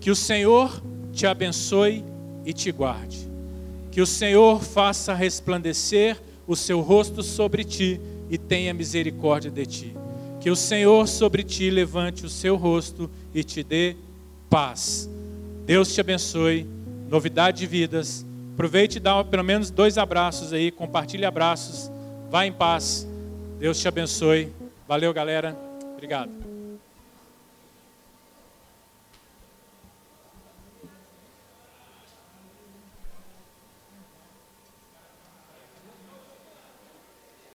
Que 0.00 0.10
o 0.10 0.16
Senhor 0.16 0.82
te 1.12 1.26
abençoe 1.26 2.02
e 2.44 2.52
te 2.52 2.72
guarde. 2.72 3.28
Que 3.92 4.00
o 4.00 4.06
Senhor 4.06 4.62
faça 4.62 5.12
resplandecer 5.14 6.20
o 6.46 6.56
seu 6.56 6.80
rosto 6.80 7.22
sobre 7.22 7.64
ti 7.64 8.00
e 8.30 8.38
tenha 8.38 8.72
misericórdia 8.72 9.50
de 9.50 9.66
ti. 9.66 9.95
Que 10.40 10.50
o 10.50 10.56
Senhor 10.56 11.06
sobre 11.08 11.42
ti 11.42 11.70
levante 11.70 12.24
o 12.24 12.30
seu 12.30 12.56
rosto 12.56 13.10
e 13.34 13.42
te 13.42 13.62
dê 13.62 13.96
paz. 14.48 15.08
Deus 15.64 15.92
te 15.92 16.00
abençoe. 16.00 16.66
Novidade 17.08 17.58
de 17.58 17.66
vidas. 17.66 18.24
Aproveite 18.54 18.96
e 18.96 19.00
dá 19.00 19.22
pelo 19.22 19.44
menos 19.44 19.70
dois 19.70 19.98
abraços 19.98 20.52
aí, 20.52 20.70
compartilhe 20.70 21.24
abraços. 21.24 21.90
Vá 22.30 22.46
em 22.46 22.52
paz. 22.52 23.06
Deus 23.58 23.78
te 23.78 23.86
abençoe. 23.86 24.52
Valeu, 24.88 25.12
galera. 25.12 25.56
Obrigado. 25.94 26.55